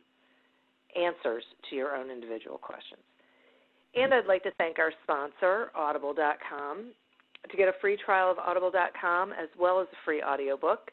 answers 0.97 1.43
to 1.69 1.75
your 1.75 1.95
own 1.95 2.09
individual 2.09 2.57
questions. 2.57 3.01
And 3.95 4.13
I'd 4.13 4.27
like 4.27 4.43
to 4.43 4.51
thank 4.57 4.79
our 4.79 4.91
sponsor, 5.03 5.71
Audible.com. 5.75 6.91
To 7.49 7.57
get 7.57 7.67
a 7.67 7.73
free 7.79 7.97
trial 8.03 8.31
of 8.31 8.37
Audible.com 8.39 9.31
as 9.31 9.49
well 9.57 9.79
as 9.79 9.87
a 9.93 9.97
free 10.03 10.21
audiobook, 10.21 10.91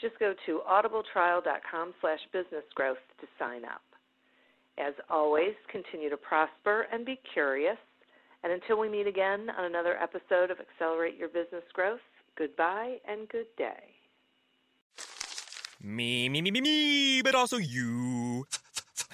just 0.00 0.18
go 0.18 0.34
to 0.46 0.60
audibletrial.com 0.68 1.94
slash 2.00 2.20
businessgrowth 2.34 3.02
to 3.20 3.26
sign 3.38 3.64
up. 3.64 3.82
As 4.78 4.94
always, 5.10 5.54
continue 5.70 6.08
to 6.08 6.16
prosper 6.16 6.86
and 6.92 7.04
be 7.04 7.20
curious. 7.34 7.76
And 8.42 8.52
until 8.52 8.78
we 8.78 8.88
meet 8.88 9.06
again 9.06 9.50
on 9.50 9.66
another 9.66 9.98
episode 9.98 10.50
of 10.50 10.58
Accelerate 10.58 11.18
Your 11.18 11.28
Business 11.28 11.64
Growth, 11.74 12.00
goodbye 12.38 12.96
and 13.06 13.28
good 13.28 13.46
day. 13.58 13.94
Me, 15.82 16.28
me, 16.28 16.40
me, 16.40 16.50
me, 16.50 16.60
me, 16.60 17.22
but 17.22 17.34
also 17.34 17.56
you. 17.56 18.46